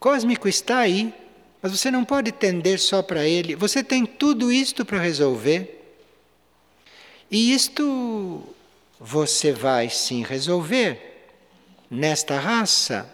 Cósmico 0.00 0.48
está 0.48 0.78
aí, 0.78 1.14
mas 1.62 1.70
você 1.70 1.88
não 1.88 2.04
pode 2.04 2.32
tender 2.32 2.80
só 2.80 3.00
para 3.00 3.24
ele. 3.24 3.54
Você 3.54 3.80
tem 3.80 4.04
tudo 4.04 4.50
isto 4.50 4.84
para 4.84 4.98
resolver. 4.98 5.96
E 7.30 7.54
isto 7.54 8.42
você 8.98 9.52
vai 9.52 9.88
sim 9.88 10.24
resolver 10.24 11.30
nesta 11.88 12.40
raça. 12.40 13.08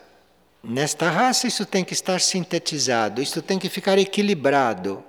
Nesta 0.65 1.11
raça, 1.11 1.47
isso 1.47 1.67
tem 1.67 1.85
que 1.85 1.93
estar 1.93 2.19
sintetizado, 2.19 3.21
isso 3.21 3.43
tem 3.43 3.59
que 3.59 3.69
ficar 3.69 3.99
equilibrado. 3.99 5.05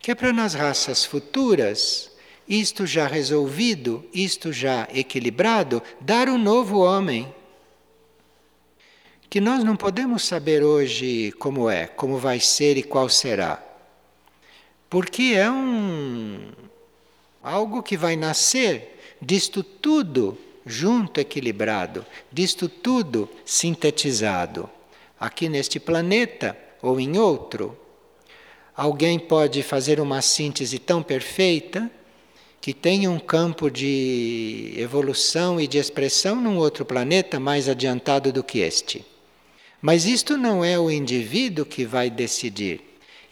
Que 0.00 0.10
é 0.10 0.14
para 0.16 0.32
nas 0.32 0.52
raças 0.52 1.04
futuras, 1.04 2.07
isto 2.48 2.86
já 2.86 3.06
resolvido, 3.06 4.04
isto 4.12 4.52
já 4.52 4.88
equilibrado, 4.94 5.82
dar 6.00 6.28
um 6.28 6.38
novo 6.38 6.78
homem 6.78 7.32
que 9.28 9.40
nós 9.40 9.62
não 9.62 9.76
podemos 9.76 10.24
saber 10.24 10.62
hoje 10.62 11.32
como 11.32 11.68
é, 11.68 11.86
como 11.86 12.16
vai 12.16 12.40
ser 12.40 12.78
e 12.78 12.82
qual 12.82 13.08
será. 13.10 13.62
Porque 14.88 15.34
é 15.36 15.50
um 15.50 16.50
algo 17.42 17.82
que 17.82 17.96
vai 17.96 18.16
nascer 18.16 18.98
disto 19.20 19.62
tudo 19.62 20.38
junto, 20.64 21.20
equilibrado, 21.20 22.06
disto 22.32 22.68
tudo 22.68 23.28
sintetizado. 23.44 24.70
Aqui 25.20 25.48
neste 25.48 25.78
planeta 25.78 26.56
ou 26.80 26.98
em 26.98 27.18
outro, 27.18 27.76
alguém 28.74 29.18
pode 29.18 29.62
fazer 29.62 30.00
uma 30.00 30.22
síntese 30.22 30.78
tão 30.78 31.02
perfeita 31.02 31.90
que 32.60 32.74
tenha 32.74 33.10
um 33.10 33.18
campo 33.18 33.70
de 33.70 34.74
evolução 34.76 35.60
e 35.60 35.66
de 35.66 35.78
expressão 35.78 36.36
num 36.36 36.58
outro 36.58 36.84
planeta 36.84 37.38
mais 37.38 37.68
adiantado 37.68 38.32
do 38.32 38.42
que 38.42 38.58
este. 38.58 39.04
Mas 39.80 40.06
isto 40.06 40.36
não 40.36 40.64
é 40.64 40.78
o 40.78 40.90
indivíduo 40.90 41.64
que 41.64 41.84
vai 41.84 42.10
decidir. 42.10 42.80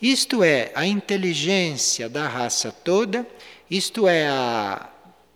Isto 0.00 0.44
é 0.44 0.70
a 0.74 0.86
inteligência 0.86 2.08
da 2.08 2.28
raça 2.28 2.70
toda, 2.70 3.26
isto 3.68 4.06
é 4.06 4.28
a, 4.28 4.88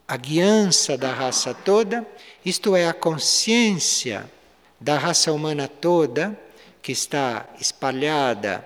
a 0.07 0.17
guiança 0.17 0.97
da 0.97 1.13
raça 1.13 1.53
toda, 1.53 2.07
isto 2.45 2.77
é 2.77 2.87
a 2.87 2.93
consciência 2.93 4.31
da 4.79 4.97
raça 4.97 5.33
humana 5.33 5.67
toda, 5.67 6.39
que 6.81 6.93
está 6.93 7.49
espalhada 7.59 8.65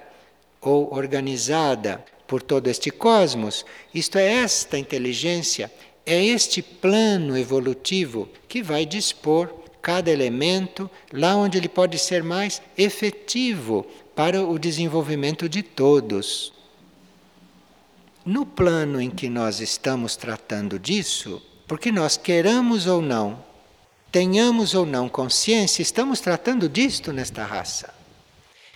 ou 0.60 0.92
organizada 0.94 2.04
por 2.26 2.42
todo 2.42 2.68
este 2.68 2.90
cosmos. 2.90 3.64
Isto 3.94 4.18
é 4.18 4.32
esta 4.42 4.78
inteligência, 4.78 5.72
é 6.06 6.22
este 6.24 6.62
plano 6.62 7.36
evolutivo 7.36 8.28
que 8.48 8.62
vai 8.62 8.84
dispor 8.86 9.48
cada 9.80 10.10
elemento 10.10 10.90
lá 11.12 11.36
onde 11.36 11.58
ele 11.58 11.68
pode 11.68 11.98
ser 11.98 12.22
mais 12.22 12.62
efetivo 12.76 13.86
para 14.14 14.42
o 14.42 14.58
desenvolvimento 14.58 15.48
de 15.48 15.62
todos. 15.62 16.52
No 18.24 18.46
plano 18.46 19.00
em 19.00 19.10
que 19.10 19.28
nós 19.28 19.60
estamos 19.60 20.16
tratando 20.16 20.78
disso, 20.78 21.42
porque 21.66 21.92
nós 21.92 22.16
queramos 22.16 22.86
ou 22.86 23.02
não, 23.02 23.44
tenhamos 24.10 24.74
ou 24.74 24.86
não 24.86 25.08
consciência, 25.08 25.82
estamos 25.82 26.20
tratando 26.20 26.68
disto 26.68 27.12
nesta 27.12 27.44
raça. 27.44 27.92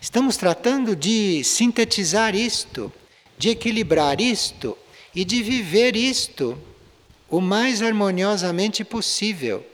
Estamos 0.00 0.36
tratando 0.36 0.94
de 0.94 1.42
sintetizar 1.42 2.34
isto, 2.34 2.92
de 3.38 3.50
equilibrar 3.50 4.20
isto 4.20 4.76
e 5.14 5.24
de 5.24 5.42
viver 5.42 5.96
isto 5.96 6.58
o 7.30 7.40
mais 7.40 7.80
harmoniosamente 7.80 8.84
possível 8.84 9.64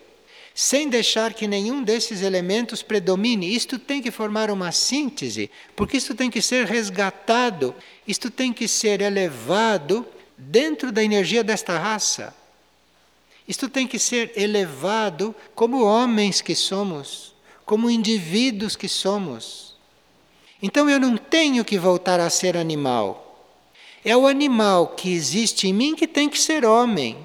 sem 0.54 0.88
deixar 0.88 1.34
que 1.34 1.48
nenhum 1.48 1.82
desses 1.82 2.22
elementos 2.22 2.80
predomine. 2.80 3.52
Isto 3.52 3.76
tem 3.76 4.00
que 4.00 4.12
formar 4.12 4.50
uma 4.52 4.70
síntese, 4.70 5.50
porque 5.74 5.96
isto 5.96 6.14
tem 6.14 6.30
que 6.30 6.40
ser 6.40 6.64
resgatado, 6.64 7.74
isto 8.06 8.30
tem 8.30 8.52
que 8.52 8.68
ser 8.68 9.00
elevado 9.00 10.06
dentro 10.38 10.92
da 10.92 11.02
energia 11.02 11.42
desta 11.42 11.76
raça. 11.76 12.32
Isto 13.48 13.68
tem 13.68 13.86
que 13.86 13.98
ser 13.98 14.32
elevado 14.36 15.34
como 15.56 15.84
homens 15.84 16.40
que 16.40 16.54
somos, 16.54 17.34
como 17.66 17.90
indivíduos 17.90 18.76
que 18.76 18.88
somos. 18.88 19.74
Então 20.62 20.88
eu 20.88 21.00
não 21.00 21.16
tenho 21.16 21.64
que 21.64 21.78
voltar 21.78 22.20
a 22.20 22.30
ser 22.30 22.56
animal. 22.56 23.23
É 24.04 24.14
o 24.14 24.26
animal 24.26 24.88
que 24.88 25.10
existe 25.10 25.66
em 25.66 25.72
mim 25.72 25.94
que 25.94 26.06
tem 26.06 26.28
que 26.28 26.38
ser 26.38 26.62
homem. 26.62 27.16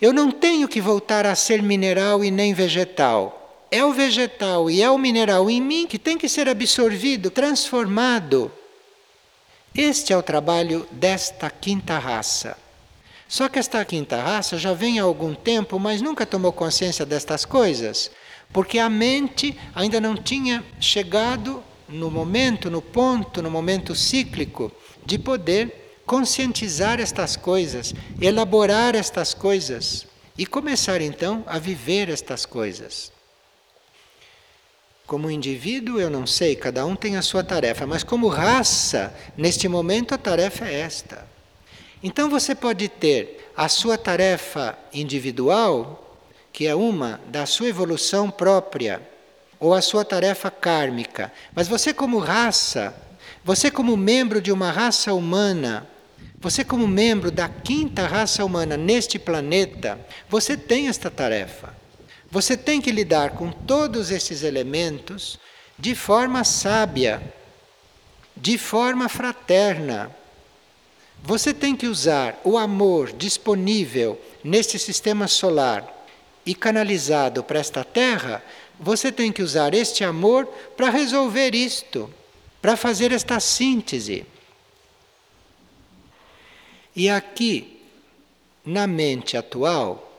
Eu 0.00 0.12
não 0.12 0.30
tenho 0.30 0.68
que 0.68 0.80
voltar 0.80 1.26
a 1.26 1.34
ser 1.34 1.60
mineral 1.60 2.22
e 2.24 2.30
nem 2.30 2.54
vegetal. 2.54 3.66
É 3.72 3.84
o 3.84 3.92
vegetal 3.92 4.70
e 4.70 4.80
é 4.80 4.88
o 4.88 4.96
mineral 4.96 5.50
em 5.50 5.60
mim 5.60 5.84
que 5.84 5.98
tem 5.98 6.16
que 6.16 6.28
ser 6.28 6.48
absorvido, 6.48 7.28
transformado. 7.28 8.52
Este 9.74 10.12
é 10.12 10.16
o 10.16 10.22
trabalho 10.22 10.86
desta 10.92 11.50
quinta 11.50 11.98
raça. 11.98 12.56
Só 13.26 13.48
que 13.48 13.58
esta 13.58 13.84
quinta 13.84 14.22
raça 14.22 14.56
já 14.56 14.72
vem 14.72 15.00
há 15.00 15.02
algum 15.02 15.34
tempo, 15.34 15.80
mas 15.80 16.00
nunca 16.00 16.24
tomou 16.24 16.52
consciência 16.52 17.04
destas 17.04 17.44
coisas, 17.44 18.12
porque 18.52 18.78
a 18.78 18.88
mente 18.88 19.58
ainda 19.74 20.00
não 20.00 20.14
tinha 20.14 20.62
chegado 20.78 21.64
no 21.88 22.12
momento, 22.12 22.70
no 22.70 22.80
ponto, 22.80 23.42
no 23.42 23.50
momento 23.50 23.92
cíclico 23.96 24.70
de 25.04 25.18
poder 25.18 26.00
conscientizar 26.06 27.00
estas 27.00 27.36
coisas, 27.36 27.94
elaborar 28.20 28.94
estas 28.94 29.32
coisas 29.34 30.06
e 30.36 30.44
começar 30.46 31.00
então 31.00 31.42
a 31.46 31.58
viver 31.58 32.08
estas 32.08 32.44
coisas. 32.44 33.12
Como 35.06 35.30
indivíduo, 35.30 36.00
eu 36.00 36.08
não 36.08 36.26
sei, 36.26 36.56
cada 36.56 36.84
um 36.86 36.96
tem 36.96 37.16
a 37.16 37.22
sua 37.22 37.44
tarefa, 37.44 37.86
mas 37.86 38.02
como 38.02 38.26
raça, 38.26 39.14
neste 39.36 39.68
momento 39.68 40.14
a 40.14 40.18
tarefa 40.18 40.66
é 40.66 40.80
esta. 40.80 41.26
Então 42.02 42.28
você 42.28 42.54
pode 42.54 42.88
ter 42.88 43.50
a 43.56 43.68
sua 43.68 43.96
tarefa 43.98 44.78
individual, 44.92 46.18
que 46.52 46.66
é 46.66 46.74
uma 46.74 47.20
da 47.28 47.46
sua 47.46 47.68
evolução 47.68 48.30
própria, 48.30 49.00
ou 49.60 49.72
a 49.72 49.80
sua 49.80 50.04
tarefa 50.04 50.50
kármica, 50.50 51.32
mas 51.54 51.68
você, 51.68 51.94
como 51.94 52.18
raça, 52.18 52.94
você, 53.44 53.70
como 53.70 53.94
membro 53.94 54.40
de 54.40 54.50
uma 54.50 54.70
raça 54.70 55.12
humana, 55.12 55.86
você, 56.40 56.64
como 56.64 56.88
membro 56.88 57.30
da 57.30 57.46
quinta 57.46 58.06
raça 58.06 58.42
humana 58.42 58.74
neste 58.74 59.18
planeta, 59.18 59.98
você 60.30 60.56
tem 60.56 60.88
esta 60.88 61.10
tarefa. 61.10 61.74
Você 62.30 62.56
tem 62.56 62.80
que 62.80 62.90
lidar 62.90 63.32
com 63.32 63.50
todos 63.50 64.10
esses 64.10 64.42
elementos 64.42 65.38
de 65.78 65.94
forma 65.94 66.42
sábia, 66.42 67.22
de 68.34 68.56
forma 68.56 69.10
fraterna. 69.10 70.10
Você 71.22 71.52
tem 71.52 71.76
que 71.76 71.86
usar 71.86 72.40
o 72.44 72.56
amor 72.56 73.12
disponível 73.12 74.18
neste 74.42 74.78
sistema 74.78 75.28
solar 75.28 75.86
e 76.46 76.54
canalizado 76.54 77.44
para 77.44 77.60
esta 77.60 77.84
Terra. 77.84 78.42
Você 78.80 79.12
tem 79.12 79.30
que 79.30 79.42
usar 79.42 79.74
este 79.74 80.02
amor 80.02 80.46
para 80.76 80.90
resolver 80.90 81.54
isto, 81.54 82.10
para 82.64 82.78
fazer 82.78 83.12
esta 83.12 83.38
síntese. 83.40 84.24
E 86.96 87.10
aqui, 87.10 87.78
na 88.64 88.86
mente 88.86 89.36
atual, 89.36 90.10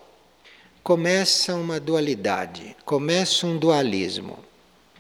começa 0.84 1.56
uma 1.56 1.80
dualidade, 1.80 2.78
começa 2.86 3.48
um 3.48 3.58
dualismo. 3.58 4.38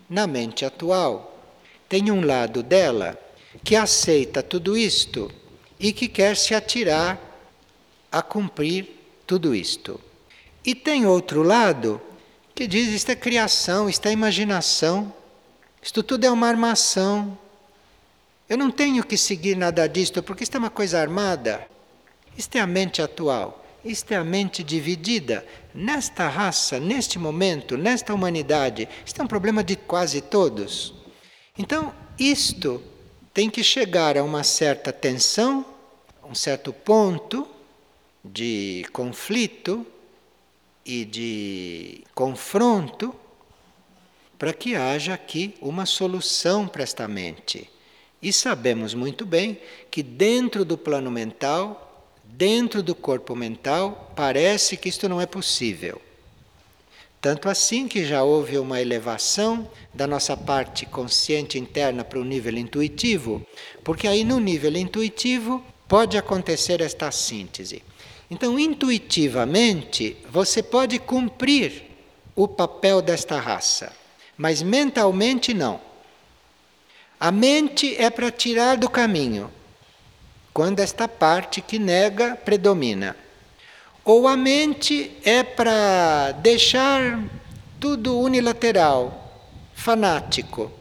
Na 0.09 0.25
mente 0.25 0.65
atual, 0.65 1.39
tem 1.87 2.09
um 2.09 2.25
lado 2.25 2.63
dela 2.63 3.15
que 3.63 3.75
aceita 3.75 4.41
tudo 4.41 4.75
isto 4.75 5.31
e 5.79 5.93
que 5.93 6.07
quer 6.07 6.35
se 6.35 6.55
atirar 6.55 7.21
a 8.11 8.23
cumprir 8.23 8.89
tudo 9.27 9.53
isto. 9.53 10.01
E 10.65 10.73
tem 10.73 11.05
outro 11.05 11.43
lado 11.43 12.01
que 12.55 12.65
diz: 12.65 12.87
isto 12.87 13.11
é 13.11 13.15
criação, 13.15 13.87
isto 13.87 14.07
é 14.07 14.11
imaginação, 14.11 15.13
isto 15.85 16.01
tudo 16.01 16.25
é 16.25 16.31
uma 16.31 16.47
armação. 16.47 17.37
Eu 18.49 18.57
não 18.57 18.71
tenho 18.71 19.03
que 19.03 19.15
seguir 19.15 19.55
nada 19.55 19.87
disto, 19.87 20.23
porque 20.23 20.43
isto 20.43 20.55
é 20.55 20.57
uma 20.57 20.71
coisa 20.71 20.99
armada. 20.99 21.67
Isto 22.35 22.55
é 22.55 22.59
a 22.59 22.65
mente 22.65 23.03
atual, 23.03 23.63
isto 23.85 24.11
é 24.11 24.15
a 24.15 24.23
mente 24.23 24.63
dividida. 24.63 25.45
Nesta 25.75 26.27
raça, 26.27 26.79
neste 26.79 27.19
momento, 27.19 27.77
nesta 27.77 28.15
humanidade, 28.15 28.89
isto 29.05 29.21
é 29.21 29.23
um 29.23 29.27
problema 29.27 29.63
de 29.63 29.75
quase 29.75 30.21
todos. 30.21 30.91
Então, 31.55 31.93
isto 32.17 32.81
tem 33.31 33.47
que 33.47 33.63
chegar 33.63 34.17
a 34.17 34.23
uma 34.23 34.43
certa 34.43 34.91
tensão, 34.91 35.63
um 36.23 36.33
certo 36.33 36.73
ponto 36.73 37.47
de 38.23 38.87
conflito 38.91 39.85
e 40.83 41.05
de 41.05 42.03
confronto 42.15 43.13
para 44.37 44.53
que 44.53 44.75
haja 44.75 45.13
aqui 45.13 45.55
uma 45.61 45.85
solução 45.85 46.67
para 46.67 46.83
esta 46.83 47.07
mente. 47.07 47.69
E 48.21 48.33
sabemos 48.33 48.93
muito 48.93 49.25
bem 49.25 49.59
que 49.91 50.01
dentro 50.01 50.65
do 50.65 50.77
plano 50.77 51.11
mental, 51.11 52.09
dentro 52.23 52.81
do 52.81 52.95
corpo 52.95 53.35
mental, 53.35 54.11
parece 54.15 54.77
que 54.77 54.89
isto 54.89 55.07
não 55.07 55.21
é 55.21 55.25
possível. 55.25 56.01
Tanto 57.21 57.49
assim 57.49 57.87
que 57.87 58.05
já 58.05 58.23
houve 58.23 58.57
uma 58.59 58.79
elevação 58.79 59.67
da 59.93 60.05
nossa 60.05 60.37
parte 60.37 60.85
consciente 60.85 61.57
interna 61.57 62.03
para 62.03 62.19
o 62.19 62.23
nível 62.23 62.55
intuitivo, 62.55 63.45
porque 63.83 64.07
aí 64.07 64.23
no 64.23 64.39
nível 64.39 64.75
intuitivo 64.75 65.63
pode 65.87 66.17
acontecer 66.17 66.81
esta 66.81 67.11
síntese. 67.11 67.81
Então, 68.29 68.59
intuitivamente, 68.59 70.17
você 70.31 70.61
pode 70.61 70.99
cumprir 70.99 71.83
o 72.35 72.47
papel 72.47 73.01
desta 73.01 73.39
raça, 73.39 73.91
mas 74.37 74.61
mentalmente 74.61 75.53
não. 75.53 75.79
A 77.19 77.31
mente 77.31 77.95
é 77.97 78.09
para 78.09 78.31
tirar 78.31 78.77
do 78.77 78.89
caminho, 78.89 79.49
quando 80.53 80.79
esta 80.79 81.07
parte 81.07 81.61
que 81.61 81.79
nega 81.79 82.35
predomina. 82.35 83.15
Ou 84.03 84.27
a 84.27 84.37
mente 84.37 85.11
é 85.23 85.41
para 85.43 86.31
deixar 86.33 87.23
tudo 87.79 88.19
unilateral, 88.19 89.49
fanático, 89.73 90.71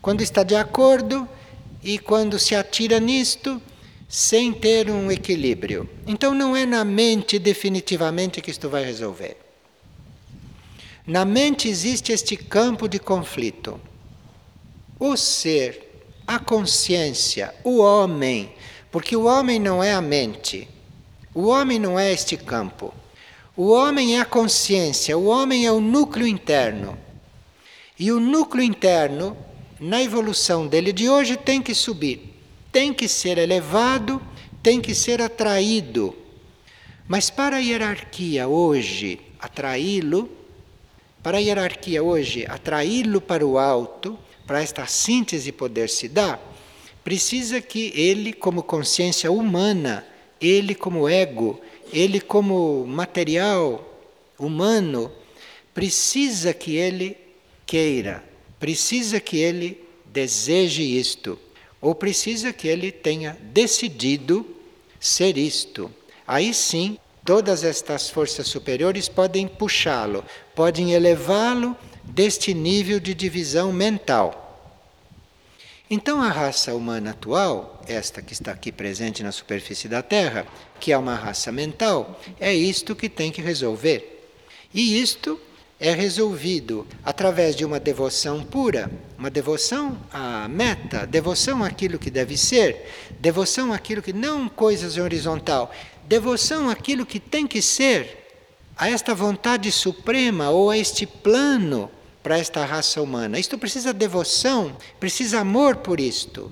quando 0.00 0.22
está 0.22 0.42
de 0.42 0.56
acordo 0.56 1.28
e 1.82 1.98
quando 1.98 2.38
se 2.38 2.54
atira 2.54 2.98
nisto 2.98 3.60
sem 4.08 4.52
ter 4.52 4.90
um 4.90 5.10
equilíbrio. 5.10 5.88
Então 6.06 6.34
não 6.34 6.56
é 6.56 6.64
na 6.64 6.84
mente 6.84 7.38
definitivamente 7.38 8.40
que 8.40 8.50
isto 8.50 8.68
vai 8.68 8.84
resolver. 8.84 9.43
Na 11.06 11.26
mente 11.26 11.68
existe 11.68 12.12
este 12.12 12.34
campo 12.34 12.88
de 12.88 12.98
conflito. 12.98 13.78
O 14.98 15.18
ser, 15.18 16.06
a 16.26 16.38
consciência, 16.38 17.54
o 17.62 17.78
homem, 17.78 18.54
porque 18.90 19.14
o 19.14 19.24
homem 19.24 19.58
não 19.58 19.84
é 19.84 19.92
a 19.92 20.00
mente. 20.00 20.66
O 21.34 21.48
homem 21.48 21.78
não 21.78 21.98
é 21.98 22.10
este 22.10 22.38
campo. 22.38 22.94
O 23.54 23.70
homem 23.70 24.16
é 24.16 24.20
a 24.20 24.24
consciência, 24.24 25.18
o 25.18 25.26
homem 25.26 25.66
é 25.66 25.70
o 25.70 25.78
núcleo 25.78 26.26
interno. 26.26 26.96
E 27.98 28.10
o 28.10 28.18
núcleo 28.18 28.64
interno, 28.64 29.36
na 29.78 30.02
evolução 30.02 30.66
dele 30.66 30.90
de 30.90 31.08
hoje, 31.08 31.36
tem 31.36 31.60
que 31.60 31.74
subir, 31.74 32.34
tem 32.72 32.94
que 32.94 33.06
ser 33.08 33.36
elevado, 33.36 34.22
tem 34.62 34.80
que 34.80 34.94
ser 34.94 35.20
atraído. 35.20 36.16
Mas 37.06 37.28
para 37.28 37.56
a 37.56 37.60
hierarquia 37.60 38.48
hoje, 38.48 39.20
atraí-lo, 39.38 40.43
para 41.24 41.38
a 41.38 41.40
hierarquia 41.40 42.02
hoje, 42.02 42.44
atraí-lo 42.46 43.18
para 43.18 43.46
o 43.46 43.58
alto, 43.58 44.18
para 44.46 44.62
esta 44.62 44.86
síntese 44.86 45.50
poder 45.52 45.88
se 45.88 46.06
dar, 46.06 46.38
precisa 47.02 47.62
que 47.62 47.90
ele, 47.98 48.30
como 48.30 48.62
consciência 48.62 49.32
humana, 49.32 50.06
ele 50.38 50.74
como 50.74 51.08
ego, 51.08 51.58
ele 51.90 52.20
como 52.20 52.86
material 52.86 53.82
humano, 54.38 55.10
precisa 55.72 56.52
que 56.52 56.76
ele 56.76 57.16
queira, 57.64 58.22
precisa 58.60 59.18
que 59.18 59.38
ele 59.38 59.82
deseje 60.04 60.82
isto, 60.82 61.38
ou 61.80 61.94
precisa 61.94 62.52
que 62.52 62.68
ele 62.68 62.92
tenha 62.92 63.34
decidido 63.40 64.46
ser 65.00 65.38
isto. 65.38 65.90
Aí 66.26 66.52
sim, 66.52 66.98
todas 67.24 67.64
estas 67.64 68.10
forças 68.10 68.46
superiores 68.46 69.08
podem 69.08 69.48
puxá-lo, 69.48 70.24
podem 70.54 70.92
elevá-lo 70.92 71.76
deste 72.04 72.52
nível 72.52 73.00
de 73.00 73.14
divisão 73.14 73.72
mental. 73.72 74.42
Então, 75.90 76.20
a 76.20 76.28
raça 76.28 76.74
humana 76.74 77.10
atual, 77.10 77.82
esta 77.86 78.20
que 78.22 78.32
está 78.32 78.52
aqui 78.52 78.72
presente 78.72 79.22
na 79.22 79.32
superfície 79.32 79.88
da 79.88 80.02
Terra, 80.02 80.46
que 80.80 80.92
é 80.92 80.98
uma 80.98 81.14
raça 81.14 81.52
mental, 81.52 82.20
é 82.40 82.52
isto 82.52 82.96
que 82.96 83.08
tem 83.08 83.30
que 83.30 83.42
resolver. 83.42 84.30
E 84.72 85.00
isto 85.00 85.38
é 85.78 85.92
resolvido 85.92 86.86
através 87.04 87.54
de 87.54 87.64
uma 87.64 87.78
devoção 87.78 88.42
pura, 88.42 88.90
uma 89.18 89.30
devoção 89.30 89.98
à 90.10 90.48
meta, 90.48 91.06
devoção 91.06 91.62
àquilo 91.62 91.98
que 91.98 92.10
deve 92.10 92.36
ser, 92.36 92.90
devoção 93.20 93.72
àquilo 93.72 94.00
que 94.00 94.12
não 94.12 94.48
coisas 94.48 94.96
horizontal, 94.96 95.70
devoção 96.06 96.68
àquilo 96.68 97.06
que 97.06 97.18
tem 97.18 97.46
que 97.46 97.62
ser, 97.62 98.24
a 98.76 98.90
esta 98.90 99.14
vontade 99.14 99.70
suprema 99.70 100.50
ou 100.50 100.70
a 100.70 100.76
este 100.76 101.06
plano 101.06 101.90
para 102.22 102.38
esta 102.38 102.64
raça 102.64 103.00
humana. 103.00 103.38
Isto 103.38 103.56
precisa 103.56 103.92
devoção, 103.92 104.76
precisa 104.98 105.40
amor 105.40 105.76
por 105.76 106.00
isto. 106.00 106.50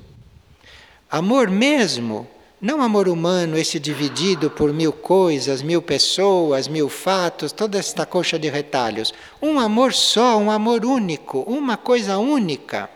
Amor 1.11 1.51
mesmo, 1.51 2.29
não 2.61 2.81
amor 2.81 3.09
humano, 3.09 3.59
esse 3.59 3.81
dividido 3.81 4.51
por 4.51 4.73
mil 4.73 4.93
coisas, 4.93 5.63
mil 5.63 5.83
pessoas, 5.83 6.69
mil 6.69 6.89
fatos, 6.89 7.51
toda 7.53 7.79
esta 7.79 8.07
coxa 8.07 8.39
de 8.39 8.49
retalhos. 8.49 9.13
Um 9.41 9.59
amor 9.59 9.93
só, 9.93 10.39
um 10.39 10.51
amor 10.51 10.85
único, 10.85 11.41
uma 11.41 11.77
coisa 11.77 12.19
única, 12.19 12.89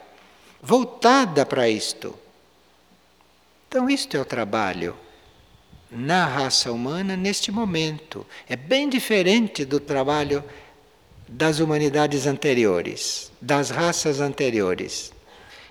voltada 0.63 1.45
para 1.45 1.69
isto. 1.69 2.15
Então, 3.69 3.91
isto 3.91 4.17
é 4.17 4.21
o 4.21 4.25
trabalho 4.25 4.97
na 5.97 6.27
raça 6.27 6.71
humana 6.71 7.17
neste 7.17 7.51
momento. 7.51 8.27
É 8.49 8.55
bem 8.55 8.89
diferente 8.89 9.65
do 9.65 9.81
trabalho 9.81 10.45
das 11.27 11.59
humanidades 11.59 12.27
anteriores, 12.27 13.33
das 13.41 13.71
raças 13.71 14.21
anteriores. 14.21 15.13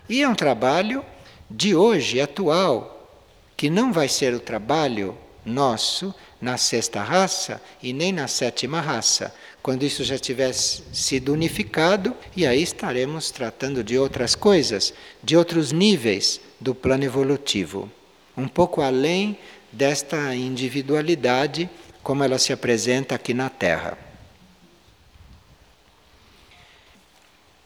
E 0.10 0.22
é 0.22 0.28
um 0.28 0.36
trabalho 0.36 1.06
de 1.50 1.76
hoje, 1.76 2.20
atual, 2.20 3.10
que 3.56 3.70
não 3.70 3.94
vai 3.94 4.10
ser 4.10 4.34
o 4.34 4.40
trabalho 4.40 5.18
nosso 5.46 6.14
na 6.42 6.58
sexta 6.58 7.02
raça 7.02 7.62
e 7.82 7.94
nem 7.94 8.12
na 8.12 8.28
sétima 8.28 8.82
raça, 8.82 9.34
quando 9.62 9.84
isso 9.84 10.04
já 10.04 10.18
tivesse 10.18 10.84
sido 10.92 11.34
unificado, 11.34 12.16
e 12.36 12.46
aí 12.46 12.62
estaremos 12.62 13.32
tratando 13.32 13.84
de 13.84 13.98
outras 13.98 14.36
coisas, 14.36 14.94
de 15.24 15.38
outros 15.38 15.72
níveis 15.72 16.42
do 16.60 16.76
plano 16.76 17.04
evolutivo, 17.04 17.90
um 18.38 18.48
pouco 18.48 18.82
além 18.82 19.38
desta 19.76 20.34
individualidade 20.34 21.70
como 22.02 22.24
ela 22.24 22.40
se 22.40 22.54
apresenta 22.54 23.16
aqui 23.16 23.34
na 23.34 23.50
Terra. 23.50 23.98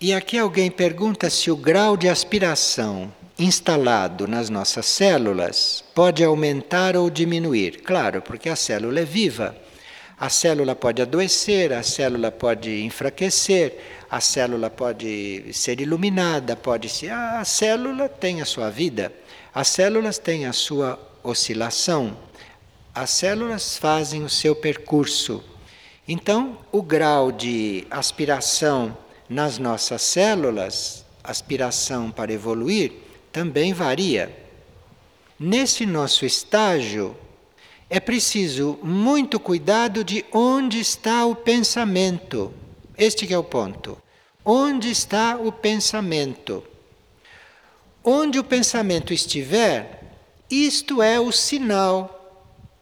E 0.01 0.13
aqui 0.13 0.37
alguém 0.37 0.71
pergunta 0.71 1.29
se 1.29 1.51
o 1.51 1.57
grau 1.57 1.95
de 1.95 2.07
aspiração 2.07 3.13
instalado 3.37 4.27
nas 4.27 4.49
nossas 4.49 4.85
células 4.85 5.83
pode 5.93 6.23
aumentar 6.23 6.95
ou 6.95 7.09
diminuir. 7.09 7.81
Claro, 7.81 8.21
porque 8.21 8.49
a 8.49 8.55
célula 8.55 9.01
é 9.01 9.05
viva. 9.05 9.55
A 10.17 10.29
célula 10.29 10.75
pode 10.75 11.01
adoecer, 11.01 11.71
a 11.71 11.83
célula 11.83 12.31
pode 12.31 12.83
enfraquecer, 12.83 13.77
a 14.09 14.19
célula 14.19 14.69
pode 14.69 15.53
ser 15.53 15.79
iluminada, 15.79 16.55
pode 16.55 16.89
ser. 16.89 17.11
A 17.11 17.45
célula 17.45 18.09
tem 18.09 18.41
a 18.41 18.45
sua 18.45 18.69
vida, 18.69 19.13
as 19.53 19.67
células 19.69 20.17
têm 20.17 20.45
a 20.45 20.51
sua 20.51 21.08
oscilação, 21.23 22.17
as 22.93 23.11
células 23.11 23.77
fazem 23.77 24.23
o 24.23 24.29
seu 24.29 24.55
percurso. 24.55 25.43
Então, 26.07 26.57
o 26.71 26.81
grau 26.81 27.31
de 27.31 27.85
aspiração 27.89 28.97
nas 29.29 29.57
nossas 29.57 30.01
células, 30.01 31.05
aspiração 31.23 32.09
para 32.09 32.33
evoluir 32.33 32.93
também 33.31 33.73
varia. 33.73 34.35
Nesse 35.39 35.85
nosso 35.85 36.25
estágio, 36.25 37.15
é 37.89 37.99
preciso 37.99 38.77
muito 38.83 39.39
cuidado 39.39 40.03
de 40.03 40.25
onde 40.31 40.79
está 40.79 41.25
o 41.25 41.35
pensamento. 41.35 42.53
Este 42.97 43.31
é 43.31 43.37
o 43.37 43.43
ponto. 43.43 43.97
Onde 44.43 44.89
está 44.89 45.37
o 45.37 45.51
pensamento? 45.51 46.63
Onde 48.03 48.39
o 48.39 48.43
pensamento 48.43 49.13
estiver, 49.13 49.98
isto 50.49 51.01
é 51.01 51.19
o 51.19 51.31
sinal 51.31 52.15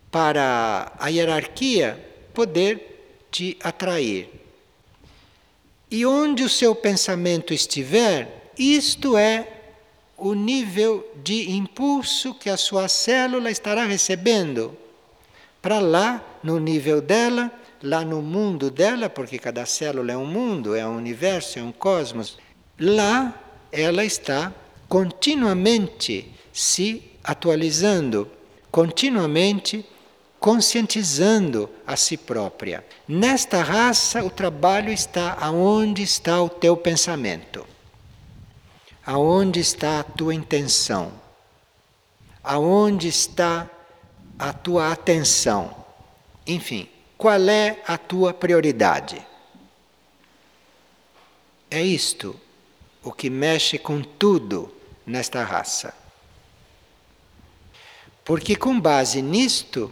para 0.10 0.94
a 1.00 1.08
hierarquia 1.10 2.04
poder 2.34 3.28
te 3.30 3.58
atrair. 3.62 4.30
E 5.90 6.06
onde 6.06 6.44
o 6.44 6.50
seu 6.50 6.76
pensamento 6.76 7.54
estiver, 7.54 8.52
isto 8.58 9.18
é 9.18 9.48
o 10.18 10.34
nível 10.34 11.08
de 11.24 11.52
impulso 11.52 12.34
que 12.34 12.50
a 12.50 12.58
sua 12.58 12.88
célula 12.88 13.52
estará 13.52 13.86
recebendo. 13.86 14.76
Para 15.62 15.80
lá, 15.80 16.40
no 16.44 16.60
nível 16.60 17.02
dela, 17.02 17.52
lá 17.82 18.04
no 18.04 18.22
mundo 18.22 18.72
dela, 18.72 19.10
porque 19.10 19.38
cada 19.38 19.66
célula 19.66 20.12
é 20.12 20.18
um 20.18 20.26
mundo, 20.26 20.76
é 20.76 20.86
um 20.86 20.98
universo, 20.98 21.60
é 21.60 21.62
um 21.62 21.72
cosmos, 21.72 22.38
lá 22.80 23.34
ela 23.72 24.04
está 24.04 24.54
continuamente 24.88 26.32
se 26.52 27.04
atualizando, 27.28 28.32
continuamente 28.72 29.86
conscientizando 30.40 31.70
a 31.86 31.98
si 31.98 32.16
própria. 32.16 32.86
Nesta 33.08 33.62
raça, 33.62 34.24
o 34.24 34.30
trabalho 34.30 34.92
está 34.92 35.38
aonde 35.42 36.04
está 36.04 36.42
o 36.42 36.48
teu 36.48 36.78
pensamento, 36.78 37.68
aonde 39.06 39.60
está 39.60 40.00
a 40.00 40.04
tua 40.04 40.34
intenção, 40.34 41.12
aonde 42.42 43.10
está 43.10 43.70
a 44.40 44.54
tua 44.54 44.92
atenção. 44.92 45.76
Enfim, 46.46 46.88
qual 47.18 47.42
é 47.50 47.82
a 47.86 47.98
tua 47.98 48.34
prioridade? 48.34 49.26
É 51.70 51.82
isto 51.82 52.40
o 53.04 53.12
que 53.12 53.30
mexe 53.30 53.78
com 53.78 54.02
tudo 54.02 54.74
nesta 55.06 55.44
raça. 55.44 56.07
Porque 58.28 58.58
com 58.58 58.78
base 58.78 59.22
nisto 59.22 59.90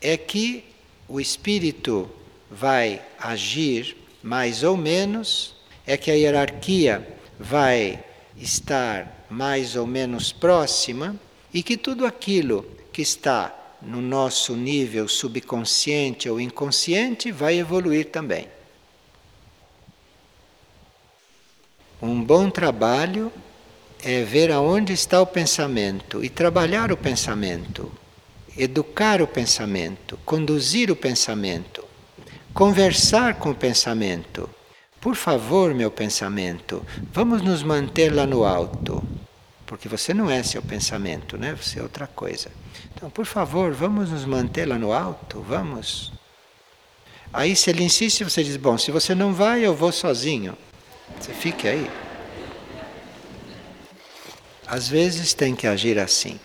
é 0.00 0.16
que 0.16 0.64
o 1.06 1.20
espírito 1.20 2.08
vai 2.50 3.04
agir 3.18 3.94
mais 4.22 4.62
ou 4.62 4.74
menos, 4.74 5.54
é 5.86 5.98
que 5.98 6.10
a 6.10 6.14
hierarquia 6.14 7.06
vai 7.38 8.02
estar 8.38 9.26
mais 9.28 9.76
ou 9.76 9.86
menos 9.86 10.32
próxima 10.32 11.14
e 11.52 11.62
que 11.62 11.76
tudo 11.76 12.06
aquilo 12.06 12.64
que 12.90 13.02
está 13.02 13.54
no 13.82 14.00
nosso 14.00 14.56
nível 14.56 15.06
subconsciente 15.06 16.30
ou 16.30 16.40
inconsciente 16.40 17.30
vai 17.30 17.58
evoluir 17.58 18.06
também. 18.06 18.48
Um 22.00 22.24
bom 22.24 22.48
trabalho 22.48 23.30
é 24.06 24.22
ver 24.22 24.52
aonde 24.52 24.92
está 24.92 25.20
o 25.20 25.26
pensamento 25.26 26.24
e 26.24 26.28
trabalhar 26.28 26.92
o 26.92 26.96
pensamento, 26.96 27.90
educar 28.56 29.20
o 29.20 29.26
pensamento, 29.26 30.16
conduzir 30.24 30.92
o 30.92 30.96
pensamento, 30.96 31.84
conversar 32.54 33.34
com 33.34 33.50
o 33.50 33.54
pensamento. 33.54 34.48
Por 35.00 35.16
favor, 35.16 35.74
meu 35.74 35.90
pensamento, 35.90 36.86
vamos 37.12 37.42
nos 37.42 37.64
manter 37.64 38.14
lá 38.14 38.24
no 38.24 38.44
alto, 38.44 39.02
porque 39.66 39.88
você 39.88 40.14
não 40.14 40.30
é 40.30 40.40
seu 40.44 40.62
pensamento, 40.62 41.36
né? 41.36 41.56
Você 41.60 41.80
é 41.80 41.82
outra 41.82 42.06
coisa. 42.06 42.48
Então, 42.94 43.10
por 43.10 43.26
favor, 43.26 43.72
vamos 43.72 44.12
nos 44.12 44.24
manter 44.24 44.66
lá 44.66 44.78
no 44.78 44.92
alto, 44.92 45.40
vamos. 45.40 46.12
Aí, 47.32 47.56
se 47.56 47.70
ele 47.70 47.82
insiste, 47.82 48.22
você 48.22 48.44
diz: 48.44 48.56
Bom, 48.56 48.78
se 48.78 48.92
você 48.92 49.16
não 49.16 49.34
vai, 49.34 49.66
eu 49.66 49.74
vou 49.74 49.90
sozinho. 49.90 50.56
Você 51.20 51.32
fique 51.32 51.66
aí. 51.66 51.90
Às 54.66 54.88
vezes 54.88 55.32
tem 55.32 55.54
que 55.54 55.66
agir 55.66 55.98
assim. 55.98 56.40